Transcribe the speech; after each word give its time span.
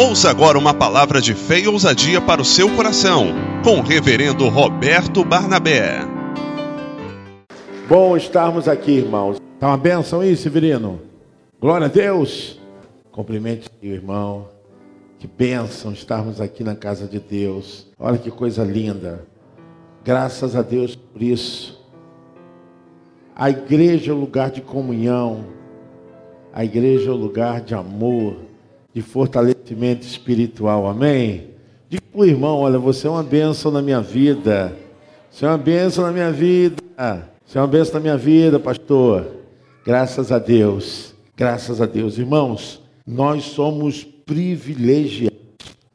Ouça 0.00 0.30
agora 0.30 0.56
uma 0.56 0.72
palavra 0.72 1.20
de 1.20 1.34
fé 1.34 1.58
e 1.58 1.66
ousadia 1.66 2.20
para 2.20 2.40
o 2.40 2.44
seu 2.44 2.72
coração, 2.76 3.34
com 3.64 3.80
o 3.80 3.82
reverendo 3.82 4.48
Roberto 4.48 5.24
Barnabé. 5.24 6.02
Bom 7.88 8.16
estarmos 8.16 8.68
aqui, 8.68 8.92
irmãos. 8.92 9.40
Tá 9.58 9.66
uma 9.66 9.76
benção 9.76 10.20
aí, 10.20 10.36
Severino? 10.36 11.00
Glória 11.60 11.86
a 11.86 11.90
Deus. 11.90 12.60
Cumprimente 13.10 13.68
o 13.82 13.86
irmão. 13.86 14.46
Que 15.18 15.26
bênção 15.26 15.90
estarmos 15.90 16.40
aqui 16.40 16.62
na 16.62 16.76
casa 16.76 17.08
de 17.08 17.18
Deus. 17.18 17.88
Olha 17.98 18.18
que 18.18 18.30
coisa 18.30 18.62
linda. 18.62 19.26
Graças 20.04 20.54
a 20.54 20.62
Deus 20.62 20.94
por 20.94 21.20
isso. 21.20 21.84
A 23.34 23.50
igreja 23.50 24.12
é 24.12 24.14
o 24.14 24.20
lugar 24.20 24.52
de 24.52 24.60
comunhão. 24.60 25.44
A 26.52 26.64
igreja 26.64 27.10
é 27.10 27.12
o 27.12 27.16
lugar 27.16 27.60
de 27.60 27.74
amor, 27.74 28.36
de 28.94 29.02
espiritual. 30.04 30.86
Amém? 30.86 31.48
Diga 31.88 32.02
para 32.10 32.20
o 32.20 32.24
irmão: 32.24 32.58
olha, 32.58 32.78
você 32.78 33.06
é 33.06 33.10
uma 33.10 33.22
bênção 33.22 33.70
na 33.70 33.82
minha 33.82 34.00
vida. 34.00 34.76
Você 35.30 35.44
é 35.44 35.48
uma 35.48 35.58
bênção 35.58 36.04
na 36.04 36.12
minha 36.12 36.32
vida. 36.32 36.82
Você 37.44 37.58
é 37.58 37.60
uma 37.60 37.66
bênção 37.66 37.94
na 37.94 38.00
minha 38.00 38.16
vida, 38.16 38.58
pastor. 38.58 39.26
Graças 39.84 40.30
a 40.30 40.38
Deus. 40.38 41.14
Graças 41.36 41.80
a 41.80 41.86
Deus. 41.86 42.18
Irmãos, 42.18 42.82
nós 43.06 43.44
somos 43.44 44.04
privilegiados. 44.04 45.38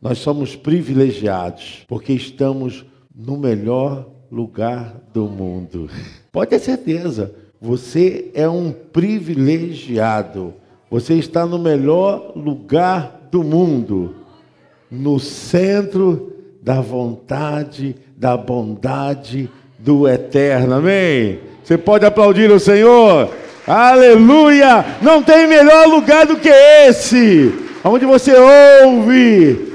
Nós 0.02 0.18
somos 0.18 0.56
privilegiados 0.56 1.86
porque 1.88 2.12
estamos 2.12 2.86
no 3.16 3.38
melhor 3.38 4.10
lugar 4.32 5.00
do 5.14 5.26
mundo. 5.28 5.90
Pode 6.32 6.50
ter 6.50 6.60
certeza, 6.60 7.34
você 7.62 8.32
é 8.34 8.50
um 8.50 8.72
privilegiado. 8.72 10.56
Você 10.90 11.14
está 11.14 11.46
no 11.46 11.60
melhor 11.60 12.34
lugar 12.36 13.23
do 13.34 13.44
mundo, 13.44 14.14
no 14.92 15.20
centro 15.20 16.34
da 16.62 16.80
vontade, 16.80 17.96
da 18.16 18.38
bondade 18.38 19.50
do 19.80 20.08
eterno. 20.08 20.76
Amém? 20.76 21.40
Você 21.64 21.76
pode 21.76 22.06
aplaudir 22.06 22.52
o 22.52 22.60
Senhor? 22.60 23.34
Aleluia! 23.66 24.86
Não 25.02 25.24
tem 25.24 25.48
melhor 25.48 25.88
lugar 25.88 26.28
do 26.28 26.38
que 26.38 26.48
esse, 26.48 27.52
onde 27.84 28.06
você 28.06 28.36
ouve 28.36 29.74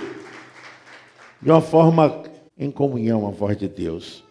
de 1.42 1.50
uma 1.50 1.60
forma 1.60 2.22
em 2.56 2.70
comunhão 2.70 3.26
a 3.26 3.30
voz 3.30 3.56
de 3.56 3.66
Deus. 3.66 4.22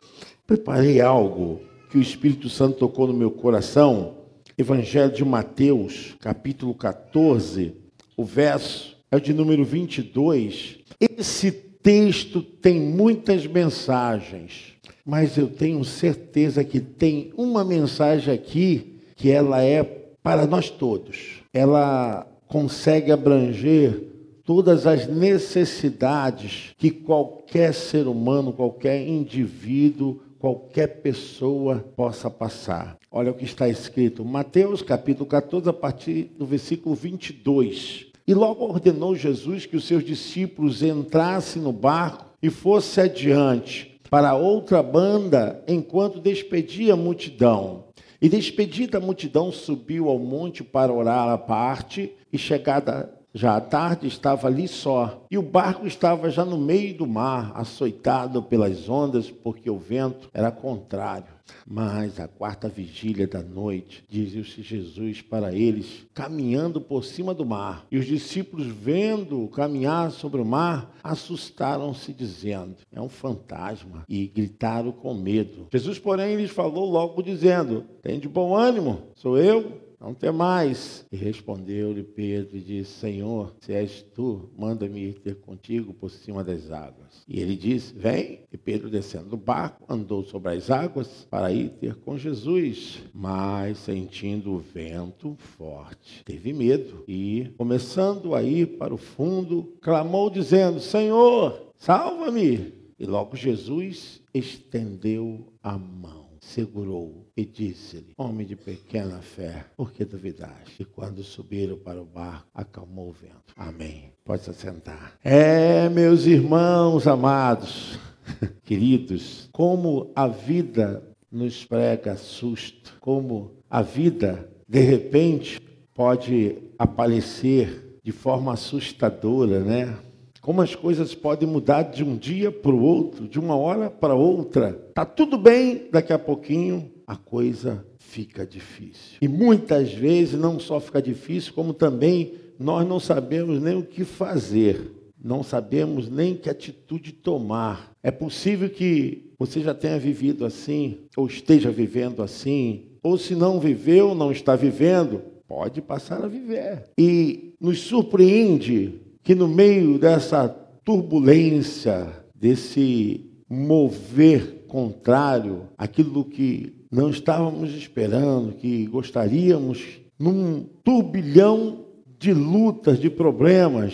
Preparei 0.45 1.01
algo 1.01 1.59
que 1.91 1.97
o 1.97 2.01
Espírito 2.01 2.47
Santo 2.47 2.77
tocou 2.77 3.07
no 3.07 3.13
meu 3.13 3.31
coração. 3.31 4.15
Evangelho 4.57 5.11
de 5.11 5.25
Mateus, 5.25 6.15
capítulo 6.21 6.73
14, 6.73 7.75
o 8.15 8.23
verso 8.23 8.96
é 9.11 9.15
o 9.15 9.21
de 9.21 9.33
número 9.33 9.63
22. 9.63 10.79
Esse 10.99 11.51
texto 11.51 12.41
tem 12.41 12.79
muitas 12.79 13.47
mensagens, 13.47 14.73
mas 15.05 15.37
eu 15.37 15.47
tenho 15.47 15.83
certeza 15.83 16.63
que 16.63 16.79
tem 16.79 17.31
uma 17.37 17.63
mensagem 17.63 18.33
aqui 18.33 18.99
que 19.15 19.31
ela 19.31 19.63
é 19.63 19.83
para 20.21 20.45
nós 20.45 20.69
todos. 20.69 21.41
Ela 21.53 22.27
consegue 22.47 23.11
abranger 23.11 24.03
todas 24.43 24.85
as 24.85 25.07
necessidades 25.07 26.73
que 26.77 26.91
qualquer 26.91 27.73
ser 27.73 28.07
humano, 28.07 28.53
qualquer 28.53 29.07
indivíduo 29.07 30.21
qualquer 30.39 31.01
pessoa 31.01 31.83
possa 31.95 32.29
passar. 32.29 32.97
Olha 33.11 33.31
o 33.31 33.33
que 33.33 33.45
está 33.45 33.67
escrito, 33.67 34.23
Mateus 34.23 34.81
capítulo 34.81 35.25
14, 35.25 35.69
a 35.69 35.73
partir 35.73 36.31
do 36.37 36.45
versículo 36.45 36.95
22. 36.95 38.06
E 38.27 38.33
logo 38.33 38.65
ordenou 38.65 39.15
Jesus 39.15 39.65
que 39.65 39.77
os 39.77 39.85
seus 39.85 40.03
discípulos 40.03 40.83
entrassem 40.83 41.61
no 41.61 41.71
barco 41.71 42.25
e 42.43 42.49
fossem 42.49 43.05
adiante 43.05 43.97
para 44.09 44.35
outra 44.35 44.83
banda, 44.83 45.63
enquanto 45.67 46.19
despedia 46.19 46.93
a 46.93 46.97
multidão. 46.97 47.85
E 48.21 48.27
despedida 48.27 48.97
a 48.97 49.01
multidão, 49.01 49.51
subiu 49.51 50.09
ao 50.09 50.19
monte 50.19 50.63
para 50.63 50.91
orar 50.91 51.29
à 51.29 51.37
parte, 51.37 52.11
e 52.31 52.37
chegada 52.37 53.16
já 53.37 53.55
à 53.55 53.61
tarde 53.61 54.07
estava 54.07 54.47
ali 54.47 54.67
só, 54.67 55.23
e 55.29 55.37
o 55.37 55.43
barco 55.43 55.85
estava 55.85 56.29
já 56.29 56.43
no 56.43 56.57
meio 56.57 56.97
do 56.97 57.05
mar, 57.05 57.51
açoitado 57.53 58.41
pelas 58.41 58.89
ondas, 58.89 59.29
porque 59.29 59.69
o 59.69 59.77
vento 59.77 60.29
era 60.33 60.51
contrário. 60.51 61.37
Mas 61.65 62.19
a 62.19 62.27
quarta 62.27 62.67
vigília 62.67 63.27
da 63.27 63.41
noite, 63.41 64.03
dizia-se 64.09 64.61
Jesus 64.61 65.21
para 65.21 65.53
eles, 65.53 66.05
caminhando 66.13 66.81
por 66.81 67.05
cima 67.05 67.33
do 67.33 67.45
mar. 67.45 67.85
E 67.91 67.97
os 67.97 68.05
discípulos, 68.05 68.67
vendo 68.67 69.47
caminhar 69.49 70.11
sobre 70.11 70.41
o 70.41 70.45
mar, 70.45 70.93
assustaram-se, 71.01 72.11
dizendo: 72.11 72.75
É 72.91 72.99
um 72.99 73.07
fantasma. 73.07 74.03
E 74.09 74.27
gritaram 74.27 74.91
com 74.91 75.13
medo. 75.13 75.67
Jesus, 75.71 75.97
porém, 75.99 76.35
lhes 76.35 76.51
falou 76.51 76.89
logo, 76.89 77.21
dizendo: 77.21 77.85
Tem 78.01 78.19
de 78.19 78.27
bom 78.27 78.53
ânimo, 78.53 79.03
sou 79.15 79.37
eu 79.37 79.86
não 79.99 80.13
tem 80.13 80.31
mais. 80.31 81.05
E 81.11 81.17
respondeu-lhe 81.17 82.03
Pedro 82.03 82.57
e 82.57 82.61
disse: 82.61 82.91
Senhor, 82.91 83.53
se 83.59 83.73
és 83.73 84.01
tu, 84.01 84.49
manda-me 84.57 85.09
ir 85.09 85.19
ter 85.19 85.35
contigo 85.35 85.93
por 85.93 86.09
cima 86.09 86.43
das 86.43 86.71
águas. 86.71 87.23
E 87.27 87.39
ele 87.39 87.55
disse: 87.55 87.93
Vem. 87.93 88.41
E 88.51 88.57
Pedro, 88.57 88.89
descendo 88.89 89.29
do 89.29 89.37
barco, 89.37 89.83
andou 89.91 90.23
sobre 90.23 90.53
as 90.53 90.69
águas 90.69 91.27
para 91.29 91.51
ir 91.51 91.69
ter 91.71 91.95
com 91.95 92.17
Jesus. 92.17 93.01
Mas, 93.13 93.79
sentindo 93.79 94.53
o 94.53 94.59
vento 94.59 95.35
forte, 95.37 96.23
teve 96.23 96.53
medo 96.53 97.03
e, 97.07 97.51
começando 97.57 98.35
a 98.35 98.43
ir 98.43 98.77
para 98.77 98.93
o 98.93 98.97
fundo, 98.97 99.75
clamou, 99.81 100.29
dizendo: 100.29 100.79
Senhor, 100.79 101.73
salva-me. 101.77 102.73
E 102.99 103.05
logo 103.05 103.35
Jesus 103.35 104.23
estendeu 104.33 105.53
a 105.61 105.77
mão 105.77 106.27
segurou 106.47 107.26
e 107.37 107.45
disse-lhe: 107.45 108.15
Homem 108.17 108.47
de 108.47 108.55
pequena 108.55 109.21
fé, 109.21 109.65
por 109.77 109.91
que 109.91 110.03
duvidaste? 110.03 110.81
E 110.81 110.85
quando 110.85 111.23
subiram 111.23 111.77
para 111.77 112.01
o 112.01 112.05
barco, 112.05 112.47
acalmou 112.51 113.09
o 113.09 113.13
vento. 113.13 113.53
Amém. 113.55 114.11
Pode 114.25 114.43
se 114.43 114.53
sentar. 114.55 115.13
É, 115.23 115.87
meus 115.87 116.25
irmãos 116.25 117.05
amados, 117.05 117.99
queridos, 118.65 119.47
como 119.51 120.11
a 120.15 120.27
vida 120.27 121.03
nos 121.31 121.63
prega 121.63 122.17
susto, 122.17 122.97
como 122.99 123.51
a 123.69 123.83
vida, 123.83 124.49
de 124.67 124.79
repente, 124.79 125.61
pode 125.93 126.57
aparecer 126.79 127.99
de 128.03 128.11
forma 128.11 128.53
assustadora, 128.53 129.59
né? 129.59 129.95
Como 130.41 130.61
as 130.61 130.73
coisas 130.73 131.13
podem 131.13 131.47
mudar 131.47 131.83
de 131.83 132.03
um 132.03 132.15
dia 132.15 132.51
para 132.51 132.71
o 132.71 132.81
outro, 132.81 133.27
de 133.27 133.37
uma 133.37 133.57
hora 133.57 133.89
para 133.89 134.15
outra. 134.15 134.71
Tá 134.93 135.05
tudo 135.05 135.37
bem, 135.37 135.89
daqui 135.91 136.13
a 136.13 136.19
pouquinho 136.19 136.96
a 137.07 137.15
coisa 137.15 137.85
fica 137.97 138.45
difícil. 138.45 139.17
E 139.21 139.27
muitas 139.29 139.93
vezes 139.93 140.37
não 140.37 140.59
só 140.59 140.77
fica 140.81 141.01
difícil, 141.01 141.53
como 141.53 141.73
também 141.73 142.33
nós 142.59 142.85
não 142.85 142.99
sabemos 142.99 143.61
nem 143.61 143.77
o 143.77 143.83
que 143.83 144.03
fazer. 144.03 144.91
Não 145.23 145.41
sabemos 145.41 146.09
nem 146.09 146.35
que 146.35 146.49
atitude 146.49 147.13
tomar. 147.13 147.93
É 148.03 148.11
possível 148.11 148.69
que 148.69 149.31
você 149.39 149.61
já 149.61 149.73
tenha 149.73 149.97
vivido 149.97 150.45
assim, 150.45 150.99
ou 151.15 151.27
esteja 151.27 151.71
vivendo 151.71 152.21
assim, 152.21 152.87
ou 153.01 153.17
se 153.17 153.33
não 153.35 153.59
viveu, 153.59 154.13
não 154.13 154.31
está 154.31 154.55
vivendo, 154.55 155.21
pode 155.47 155.81
passar 155.81 156.23
a 156.23 156.27
viver. 156.27 156.89
E 156.97 157.53
nos 157.59 157.79
surpreende 157.79 158.99
que 159.23 159.33
no 159.33 159.47
meio 159.47 159.97
dessa 159.97 160.47
turbulência, 160.83 162.07
desse 162.35 163.25
mover 163.49 164.65
contrário, 164.67 165.69
aquilo 165.77 166.25
que 166.25 166.76
não 166.91 167.09
estávamos 167.09 167.73
esperando, 167.73 168.53
que 168.53 168.85
gostaríamos, 168.87 169.83
num 170.17 170.65
turbilhão 170.83 171.85
de 172.17 172.33
lutas, 172.33 172.99
de 172.99 173.09
problemas, 173.09 173.93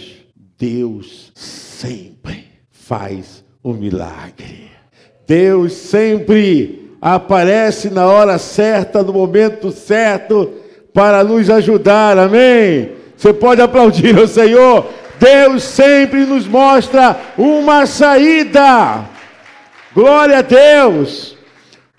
Deus 0.57 1.31
sempre 1.35 2.45
faz 2.71 3.43
o 3.61 3.73
milagre. 3.73 4.69
Deus 5.27 5.73
sempre 5.73 6.91
aparece 7.01 7.89
na 7.89 8.05
hora 8.05 8.37
certa, 8.37 9.03
no 9.03 9.11
momento 9.11 9.71
certo, 9.71 10.53
para 10.93 11.23
nos 11.23 11.49
ajudar, 11.49 12.17
amém? 12.17 12.91
Você 13.17 13.33
pode 13.33 13.61
aplaudir 13.61 14.17
o 14.17 14.27
Senhor, 14.27 14.87
Deus 15.19 15.63
sempre 15.63 16.25
nos 16.25 16.47
mostra 16.47 17.19
uma 17.37 17.85
saída. 17.85 19.05
Glória 19.93 20.39
a 20.39 20.41
Deus. 20.41 21.32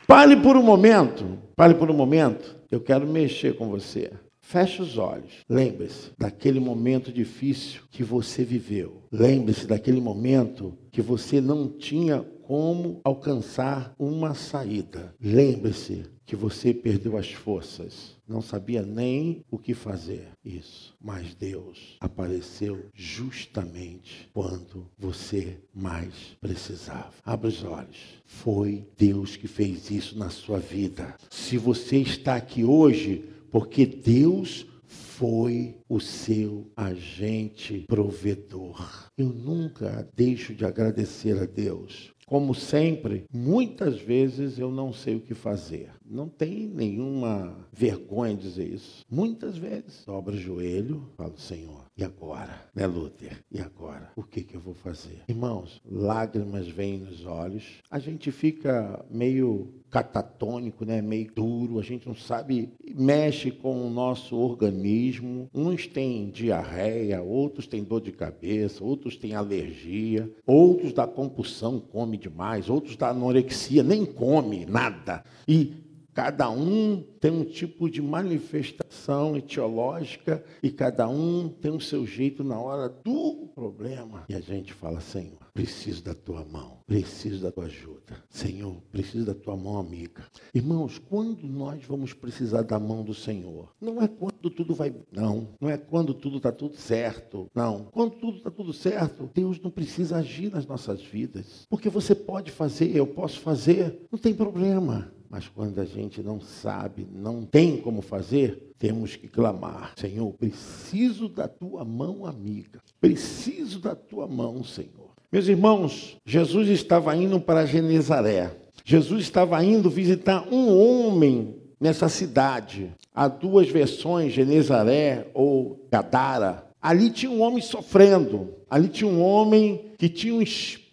Pare 0.07 0.37
por 0.37 0.55
um 0.57 0.63
momento, 0.63 1.39
pare 1.57 1.75
por 1.75 1.91
um 1.91 1.95
momento. 1.95 2.57
Eu 2.71 2.81
quero 2.81 3.07
mexer 3.07 3.57
com 3.57 3.69
você. 3.69 4.11
Feche 4.43 4.83
os 4.83 4.99
olhos. 4.99 5.33
Lembre-se 5.49 6.11
daquele 6.19 6.61
momento 6.61 7.11
difícil 7.11 7.81
que 7.91 8.05
você 8.05 8.45
viveu. 8.45 9.03
Lembre-se 9.11 9.67
daquele 9.67 10.03
momento 10.03 10.77
que 10.91 11.01
você 11.01 11.41
não 11.41 11.67
tinha 11.67 12.23
como 12.43 13.01
alcançar 13.03 13.95
uma 13.99 14.35
saída. 14.35 15.15
Lembre-se 15.19 16.03
que 16.27 16.37
você 16.37 16.75
perdeu 16.75 17.17
as 17.17 17.33
forças, 17.33 18.14
não 18.27 18.41
sabia 18.41 18.83
nem 18.83 19.45
o 19.51 19.59
que 19.59 19.75
fazer. 19.75 20.29
Isso. 20.45 20.95
Mas 21.01 21.35
Deus 21.35 21.97
apareceu 22.01 22.87
justamente 22.95 24.29
quando 24.33 24.91
você 24.99 25.59
mais 25.75 26.37
precisava. 26.41 27.13
Abra 27.25 27.49
os 27.49 27.63
olhos. 27.63 28.23
Foi 28.25 28.87
Deus 28.97 29.37
que 29.37 29.47
fez 29.47 29.91
isso 29.91 30.19
na 30.19 30.31
sua 30.31 30.59
vida. 30.59 31.15
Se 31.31 31.57
você 31.59 31.99
está 31.99 32.37
aqui 32.37 32.65
hoje, 32.65 33.25
porque 33.51 33.87
Deus 33.87 34.67
foi 34.87 35.77
o 35.89 36.01
seu 36.01 36.71
agente 36.77 37.85
provedor. 37.87 39.09
Eu 39.17 39.29
nunca 39.29 40.09
deixo 40.15 40.55
de 40.55 40.65
agradecer 40.65 41.41
a 41.41 41.47
Deus. 41.47 42.13
Como 42.27 42.55
sempre, 42.55 43.25
muitas 43.33 44.01
vezes 44.01 44.59
eu 44.59 44.71
não 44.71 44.93
sei 44.93 45.17
o 45.17 45.21
que 45.21 45.35
fazer. 45.35 45.91
Não 46.05 46.29
tem 46.29 46.67
nenhuma 46.67 47.57
vergonha 47.73 48.35
dizer 48.35 48.67
isso. 48.73 49.05
Muitas 49.11 49.57
vezes, 49.57 50.05
dobro 50.07 50.35
o 50.35 50.39
joelho, 50.39 51.11
falo, 51.17 51.39
Senhor, 51.39 51.84
e 51.97 52.03
agora? 52.03 52.61
Né, 52.75 52.87
Luther? 52.87 53.45
E 53.53 53.61
agora? 53.61 54.11
O 54.17 54.23
que, 54.23 54.43
que 54.43 54.57
eu 54.57 54.61
vou 54.61 54.75
fazer? 54.75 55.23
Irmãos, 55.29 55.81
lágrimas 55.89 56.67
vêm 56.67 56.99
nos 56.99 57.25
olhos. 57.25 57.65
A 57.89 58.01
gente 58.01 58.33
fica 58.33 59.05
meio 59.09 59.73
catatônico, 59.91 60.85
né? 60.85 61.01
meio 61.01 61.33
duro, 61.33 61.79
a 61.79 61.83
gente 61.83 62.09
não 62.09 62.17
sabe, 62.17 62.73
mexe 62.97 63.53
com 63.53 63.87
o 63.87 63.91
nosso 63.91 64.37
organismo. 64.37 65.49
Uns 65.55 65.87
têm 65.87 66.31
diarreia, 66.31 67.23
outros 67.23 67.69
têm 67.69 67.85
dor 67.85 68.01
de 68.01 68.11
cabeça, 68.11 68.83
outros 68.83 69.17
têm 69.17 69.37
alergia, 69.37 70.29
outros 70.45 70.93
da 70.93 71.07
compulsão 71.07 71.79
come 71.79 72.17
demais, 72.17 72.69
outros 72.69 72.97
da 72.97 73.11
anorexia 73.11 73.85
nem 73.85 74.05
come 74.05 74.67
nada. 74.67 75.23
E 75.47 75.84
Cada 76.15 76.49
um 76.49 77.03
tem 77.19 77.33
um 77.33 77.45
tipo 77.45 77.91
de 77.91 78.01
manifestação 78.01 79.37
etiológica 79.37 80.45
e 80.63 80.71
cada 80.71 81.09
um 81.09 81.49
tem 81.49 81.73
o 81.73 81.81
seu 81.81 82.07
jeito 82.07 82.45
na 82.45 82.57
hora 82.57 82.89
do 82.89 83.49
problema. 83.53 84.25
E 84.29 84.35
a 84.35 84.41
gente 84.41 84.73
fala, 84.73 85.01
Senhor, 85.01 85.41
preciso 85.53 86.05
da 86.05 86.15
tua 86.15 86.45
mão, 86.45 86.79
preciso 86.87 87.43
da 87.43 87.51
tua 87.51 87.65
ajuda. 87.65 88.23
Senhor, 88.31 88.77
preciso 88.93 89.27
da 89.27 89.35
tua 89.35 89.57
mão 89.57 89.77
amiga. 89.77 90.23
Irmãos, 90.55 90.99
quando 90.99 91.49
nós 91.49 91.85
vamos 91.85 92.13
precisar 92.13 92.63
da 92.63 92.79
mão 92.79 93.03
do 93.03 93.15
Senhor? 93.15 93.75
Não 93.81 94.01
é 94.01 94.07
quando 94.07 94.51
tudo 94.51 94.73
vai. 94.73 94.95
Não. 95.11 95.49
Não 95.61 95.69
é 95.69 95.77
quando 95.77 96.15
tudo 96.15 96.37
está 96.37 96.53
tudo 96.53 96.77
certo. 96.77 97.51
Não. 97.53 97.89
Quando 97.91 98.13
tudo 98.13 98.39
está 98.39 98.53
tudo 98.53 98.73
certo, 98.73 99.29
Deus 99.35 99.61
não 99.61 99.71
precisa 99.71 100.19
agir 100.19 100.53
nas 100.53 100.65
nossas 100.65 101.03
vidas. 101.03 101.67
Porque 101.69 101.89
você 101.89 102.15
pode 102.15 102.53
fazer, 102.53 102.95
eu 102.95 103.07
posso 103.07 103.41
fazer, 103.41 104.07
não 104.13 104.19
tem 104.19 104.33
problema. 104.33 105.13
Mas 105.35 105.49
quando 105.49 105.81
a 105.81 105.85
gente 105.85 106.23
não 106.23 106.41
sabe, 106.41 107.05
não 107.13 107.45
tem 107.45 107.79
como 107.79 108.01
fazer, 108.01 108.73
temos 108.79 109.17
que 109.17 109.27
clamar: 109.27 109.93
Senhor, 109.97 110.33
preciso 110.35 111.29
da 111.29 111.49
tua 111.49 111.85
mão 111.85 112.25
amiga, 112.25 112.79
preciso 113.01 113.81
da 113.81 113.97
tua 113.97 114.29
mão, 114.29 114.63
Senhor. 114.63 115.11
Meus 115.33 115.49
irmãos, 115.49 116.17
Jesus 116.25 116.69
estava 116.69 117.17
indo 117.17 117.41
para 117.41 117.67
Genezaré. 117.67 118.57
Jesus 118.85 119.23
estava 119.23 119.61
indo 119.65 119.91
visitar 119.91 120.47
um 120.53 120.69
homem 120.69 121.57
nessa 121.81 122.09
cidade. 122.09 122.93
Há 123.13 123.27
duas 123.27 123.69
versões, 123.69 124.33
Genezaré 124.33 125.27
ou 125.35 125.85
Gadara. 125.91 126.65
Ali 126.81 127.11
tinha 127.11 127.33
um 127.33 127.43
homem 127.43 127.61
sofrendo. 127.61 128.55
Ali 128.71 128.87
tinha 128.87 129.11
um 129.11 129.21
homem 129.21 129.95
que 129.99 130.09
tinha 130.09 130.33
um 130.33 130.41
espírito 130.41 130.84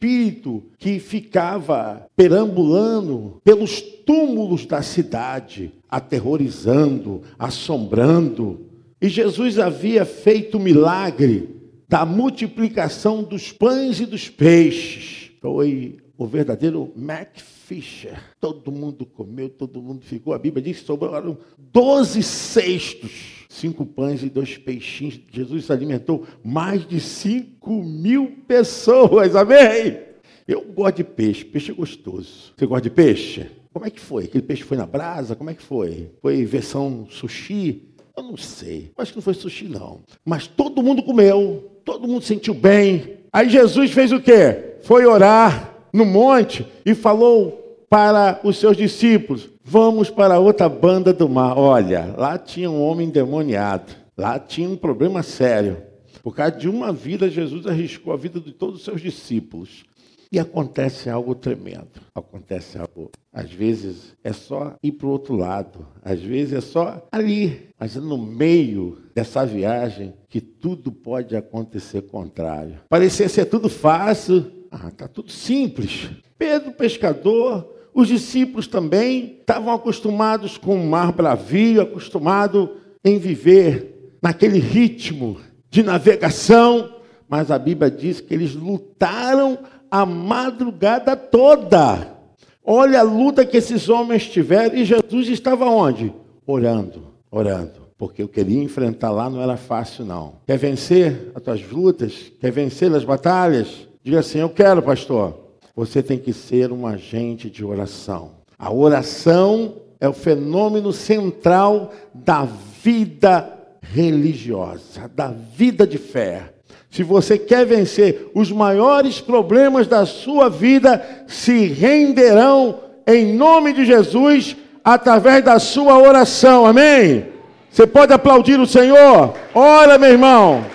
que 0.78 1.00
ficava 1.00 2.08
perambulando 2.16 3.40
pelos 3.44 3.82
túmulos 3.82 4.66
da 4.66 4.82
cidade, 4.82 5.72
aterrorizando, 5.90 7.22
assombrando. 7.38 8.66
E 9.00 9.08
Jesus 9.08 9.60
havia 9.60 10.04
feito 10.06 10.58
o 10.58 10.60
milagre 10.60 11.62
da 11.88 12.06
multiplicação 12.06 13.22
dos 13.22 13.52
pães 13.52 14.00
e 14.00 14.06
dos 14.06 14.30
peixes. 14.30 15.32
Foi 15.42 15.98
o 16.18 16.26
verdadeiro 16.26 16.92
Mac 16.96 17.38
Fisher. 17.38 18.22
Todo 18.40 18.72
mundo 18.72 19.06
comeu, 19.06 19.50
todo 19.50 19.82
mundo 19.82 20.04
ficou. 20.04 20.34
A 20.34 20.40
Bíblia 20.40 20.64
diz 20.64 20.80
que 20.80 20.86
sobraram 20.86 21.38
12 21.58 22.22
cestos, 22.22 23.41
cinco 23.52 23.86
pães 23.86 24.24
e 24.24 24.30
dois 24.30 24.58
peixinhos. 24.58 25.20
Jesus 25.32 25.70
alimentou 25.70 26.26
mais 26.44 26.88
de 26.88 27.00
5 27.00 27.84
mil 27.84 28.38
pessoas. 28.48 29.36
Amém? 29.36 30.00
Eu 30.48 30.62
gosto 30.74 30.98
de 30.98 31.04
peixe, 31.04 31.46
peixe 31.46 31.72
é 31.72 31.74
gostoso. 31.74 32.54
Você 32.58 32.66
gosta 32.66 32.84
de 32.84 32.90
peixe? 32.90 33.48
Como 33.74 33.86
é 33.86 33.90
que 33.90 34.00
foi? 34.00 34.26
Aquele 34.26 34.44
peixe 34.44 34.64
foi 34.64 34.78
na 34.78 34.86
brasa? 34.86 35.36
Como 35.36 35.50
é 35.50 35.54
que 35.54 35.62
foi? 35.62 36.10
Foi 36.22 36.46
versão 36.46 37.06
sushi? 37.10 37.90
Eu 38.16 38.24
não 38.24 38.38
sei. 38.38 38.92
Acho 38.98 39.12
que 39.12 39.18
não 39.18 39.24
foi 39.24 39.34
sushi, 39.34 39.68
não. 39.68 40.00
Mas 40.26 40.48
todo 40.48 40.84
mundo 40.84 41.04
comeu, 41.04 41.72
todo 41.86 42.08
mundo 42.08 42.24
sentiu 42.24 42.54
bem. 42.54 43.18
Aí 43.32 43.50
Jesus 43.50 43.92
fez 43.92 44.12
o 44.12 44.20
quê? 44.20 44.76
Foi 44.82 45.06
orar 45.06 45.76
no 45.94 46.06
monte 46.06 46.66
e 46.86 46.94
falou 46.94 47.61
para 47.92 48.40
os 48.42 48.56
seus 48.56 48.78
discípulos: 48.78 49.50
Vamos 49.66 50.10
para 50.10 50.40
outra 50.40 50.70
banda 50.70 51.12
do 51.12 51.28
mar. 51.28 51.58
Olha, 51.58 52.16
lá 52.18 52.38
tinha 52.38 52.72
um 52.72 52.82
homem 52.82 53.10
endemoniado, 53.10 53.92
lá 54.18 54.40
tinha 54.40 54.70
um 54.70 54.78
problema 54.78 55.22
sério. 55.22 55.84
Por 56.24 56.34
causa 56.34 56.56
de 56.56 56.70
uma 56.70 56.94
vida, 56.94 57.30
Jesus 57.30 57.68
arriscou 57.68 58.14
a 58.14 58.18
vida 58.18 58.40
de 58.40 58.54
todos 58.54 58.78
os 58.78 58.86
seus 58.86 59.02
discípulos. 59.02 59.84
E 60.32 60.40
acontece 60.40 61.10
algo 61.10 61.36
tremendo. 61.36 62.00
Acontece 62.16 62.78
algo. 62.78 63.12
Às 63.34 63.52
vezes 63.52 64.16
é 64.24 64.32
só 64.32 64.76
ir 64.82 64.94
para 64.94 65.08
o 65.08 65.10
outro 65.10 65.36
lado. 65.36 65.86
Às 66.02 66.22
vezes 66.22 66.54
é 66.54 66.62
só 66.62 67.06
ali. 67.12 67.70
Mas 67.78 67.98
é 67.98 68.00
no 68.00 68.18
meio 68.18 69.00
dessa 69.14 69.46
viagem 69.46 70.14
que 70.30 70.40
tudo 70.40 70.90
pode 70.90 71.36
acontecer 71.36 72.04
contrário. 72.04 72.80
Parecia 72.88 73.28
ser 73.28 73.46
tudo 73.46 73.68
fácil, 73.68 74.50
ah, 74.72 74.88
está 74.88 75.06
tudo 75.06 75.30
simples. 75.30 76.10
Pedro, 76.38 76.72
pescador, 76.72 77.81
os 77.94 78.08
discípulos 78.08 78.68
também 78.68 79.38
estavam 79.40 79.74
acostumados 79.74 80.58
com 80.58 80.76
o 80.76 80.88
mar 80.88 81.12
bravio, 81.12 81.82
acostumados 81.82 82.70
em 83.04 83.18
viver 83.18 84.16
naquele 84.22 84.60
ritmo 84.60 85.38
de 85.70 85.84
navegação, 85.84 86.96
mas 87.28 87.50
a 87.50 87.58
Bíblia 87.58 87.90
diz 87.90 88.22
que 88.22 88.34
eles 88.34 88.56
lutaram 88.56 89.58
a 89.90 90.06
madrugada 90.06 91.16
toda. 91.16 92.16
Olha 92.64 93.00
a 93.00 93.04
luta 93.04 93.46
que 93.46 93.58
esses 93.58 93.90
homens 93.90 94.28
tiveram 94.28 94.76
e 94.76 94.86
Jesus 94.86 95.28
estava 95.28 95.66
onde? 95.66 96.14
Orando, 96.46 97.08
orando. 97.30 97.82
Porque 97.98 98.22
eu 98.22 98.28
queria 98.28 98.62
enfrentar 98.62 99.12
lá 99.12 99.30
não 99.30 99.42
era 99.42 99.58
fácil, 99.58 100.06
não. 100.06 100.36
Quer 100.46 100.58
vencer 100.58 101.32
as 101.36 101.44
tuas 101.44 101.70
lutas? 101.70 102.32
Quer 102.40 102.52
vencer 102.52 102.94
as 102.94 103.04
batalhas? 103.04 103.88
Diga 104.04 104.20
assim: 104.20 104.40
Eu 104.40 104.50
quero, 104.50 104.82
pastor. 104.82 105.41
Você 105.76 106.04
tem 106.04 106.18
que 106.18 106.34
ser 106.34 106.72
um 106.72 106.86
agente 106.86 107.50
de 107.50 107.64
oração. 107.64 108.32
A 108.58 108.72
oração 108.72 109.76
é 110.00 110.08
o 110.08 110.14
fenômeno 110.14 110.92
central 110.92 111.92
da 112.14 112.48
vida 112.84 113.52
religiosa, 113.82 115.10
da 115.16 115.28
vida 115.28 115.86
de 115.86 115.98
fé. 115.98 116.54
Se 116.90 117.04
você 117.04 117.38
quer 117.38 117.66
vencer 117.66 118.30
os 118.36 118.52
maiores 118.52 119.22
problemas 119.22 119.88
da 119.88 120.06
sua 120.06 120.50
vida, 120.50 121.24
se 121.28 121.66
renderão 121.68 122.80
em 123.08 123.34
nome 123.34 123.72
de 123.74 123.86
Jesus 123.86 124.58
através 124.84 125.44
da 125.44 125.58
sua 125.58 125.98
oração. 125.98 126.66
Amém? 126.66 127.26
Você 127.72 127.88
pode 127.88 128.12
aplaudir 128.12 128.60
o 128.60 128.68
Senhor? 128.68 129.34
Ora, 129.54 129.98
meu 129.98 130.10
irmão. 130.10 130.66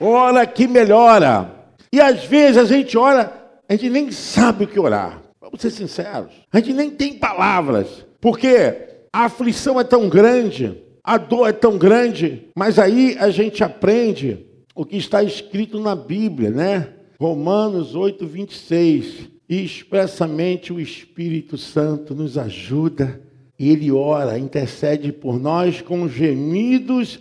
Ora 0.00 0.46
que 0.46 0.66
melhora. 0.66 1.50
E 1.92 2.00
às 2.00 2.24
vezes 2.24 2.56
a 2.56 2.64
gente 2.64 2.96
ora, 2.98 3.32
a 3.68 3.72
gente 3.74 3.90
nem 3.90 4.10
sabe 4.10 4.64
o 4.64 4.68
que 4.68 4.78
orar. 4.78 5.22
Vamos 5.40 5.60
ser 5.60 5.70
sinceros. 5.70 6.32
A 6.52 6.58
gente 6.58 6.72
nem 6.72 6.90
tem 6.90 7.14
palavras. 7.14 8.04
Porque 8.20 8.74
a 9.12 9.26
aflição 9.26 9.78
é 9.78 9.84
tão 9.84 10.08
grande, 10.08 10.82
a 11.02 11.16
dor 11.16 11.48
é 11.48 11.52
tão 11.52 11.78
grande, 11.78 12.48
mas 12.56 12.78
aí 12.78 13.16
a 13.18 13.30
gente 13.30 13.62
aprende 13.62 14.46
o 14.74 14.84
que 14.84 14.96
está 14.96 15.22
escrito 15.22 15.78
na 15.78 15.94
Bíblia, 15.94 16.50
né? 16.50 16.88
Romanos 17.20 17.94
8, 17.94 18.26
26. 18.26 19.30
E 19.48 19.64
expressamente 19.64 20.72
o 20.72 20.80
Espírito 20.80 21.58
Santo 21.58 22.14
nos 22.14 22.38
ajuda 22.38 23.20
e 23.58 23.70
ele 23.70 23.92
ora, 23.92 24.38
intercede 24.38 25.12
por 25.12 25.38
nós 25.38 25.80
com 25.80 26.08
gemidos 26.08 27.20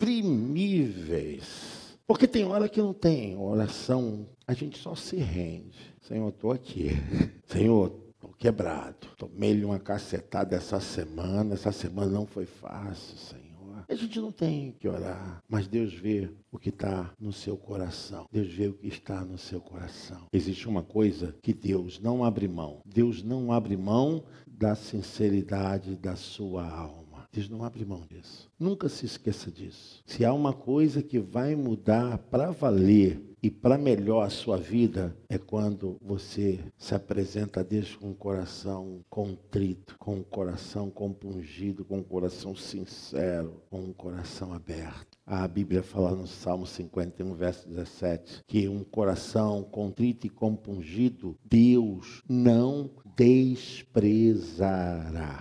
inexprimíveis. 0.00 1.98
Porque 2.06 2.26
tem 2.26 2.44
hora 2.44 2.68
que 2.68 2.80
não 2.80 2.92
tem 2.92 3.36
oração, 3.36 4.26
a 4.46 4.52
gente 4.52 4.78
só 4.78 4.94
se 4.96 5.16
rende. 5.16 5.78
Senhor, 6.02 6.28
estou 6.30 6.50
aqui. 6.50 6.90
Senhor, 7.46 7.94
estou 8.14 8.32
quebrado. 8.32 9.06
Tomei-lhe 9.16 9.64
uma 9.64 9.78
cacetada 9.78 10.56
essa 10.56 10.80
semana. 10.80 11.54
Essa 11.54 11.70
semana 11.70 12.10
não 12.10 12.26
foi 12.26 12.46
fácil, 12.46 13.16
Senhor. 13.16 13.40
A 13.88 13.94
gente 13.94 14.20
não 14.20 14.32
tem 14.32 14.72
que 14.72 14.88
orar, 14.88 15.42
mas 15.48 15.66
Deus 15.66 15.94
vê 15.94 16.30
o 16.50 16.58
que 16.58 16.68
está 16.68 17.12
no 17.18 17.32
seu 17.32 17.56
coração. 17.56 18.26
Deus 18.30 18.52
vê 18.52 18.66
o 18.68 18.74
que 18.74 18.88
está 18.88 19.24
no 19.24 19.38
seu 19.38 19.60
coração. 19.60 20.26
Existe 20.32 20.68
uma 20.68 20.82
coisa 20.82 21.34
que 21.40 21.54
Deus 21.54 22.00
não 22.00 22.24
abre 22.24 22.48
mão. 22.48 22.82
Deus 22.84 23.22
não 23.22 23.52
abre 23.52 23.76
mão 23.76 24.24
da 24.46 24.74
sinceridade 24.74 25.96
da 25.96 26.16
sua 26.16 26.68
alma. 26.68 27.26
Deus 27.32 27.48
não 27.48 27.62
abre 27.62 27.84
mão 27.84 28.04
disso. 28.06 28.49
Nunca 28.60 28.90
se 28.90 29.06
esqueça 29.06 29.50
disso. 29.50 30.02
Se 30.04 30.22
há 30.22 30.34
uma 30.34 30.52
coisa 30.52 31.02
que 31.02 31.18
vai 31.18 31.56
mudar 31.56 32.18
para 32.18 32.50
valer 32.50 33.29
e 33.42 33.50
para 33.50 33.78
melhor 33.78 34.22
a 34.22 34.30
sua 34.30 34.56
vida 34.56 35.16
é 35.28 35.38
quando 35.38 35.96
você 36.02 36.60
se 36.76 36.94
apresenta 36.94 37.60
a 37.60 37.62
Deus 37.62 37.96
com 37.96 38.08
um 38.08 38.14
coração 38.14 39.00
contrito, 39.08 39.96
com 39.98 40.16
um 40.16 40.22
coração 40.22 40.90
compungido, 40.90 41.84
com 41.84 41.98
um 41.98 42.02
coração 42.02 42.54
sincero, 42.54 43.62
com 43.70 43.80
um 43.80 43.92
coração 43.92 44.52
aberto. 44.52 45.18
A 45.26 45.46
Bíblia 45.46 45.82
fala 45.82 46.10
no 46.14 46.26
Salmo 46.26 46.66
51, 46.66 47.34
verso 47.34 47.68
17, 47.68 48.42
que 48.46 48.68
um 48.68 48.82
coração 48.82 49.62
contrito 49.62 50.26
e 50.26 50.30
compungido, 50.30 51.36
Deus 51.48 52.22
não 52.28 52.90
desprezará. 53.16 54.74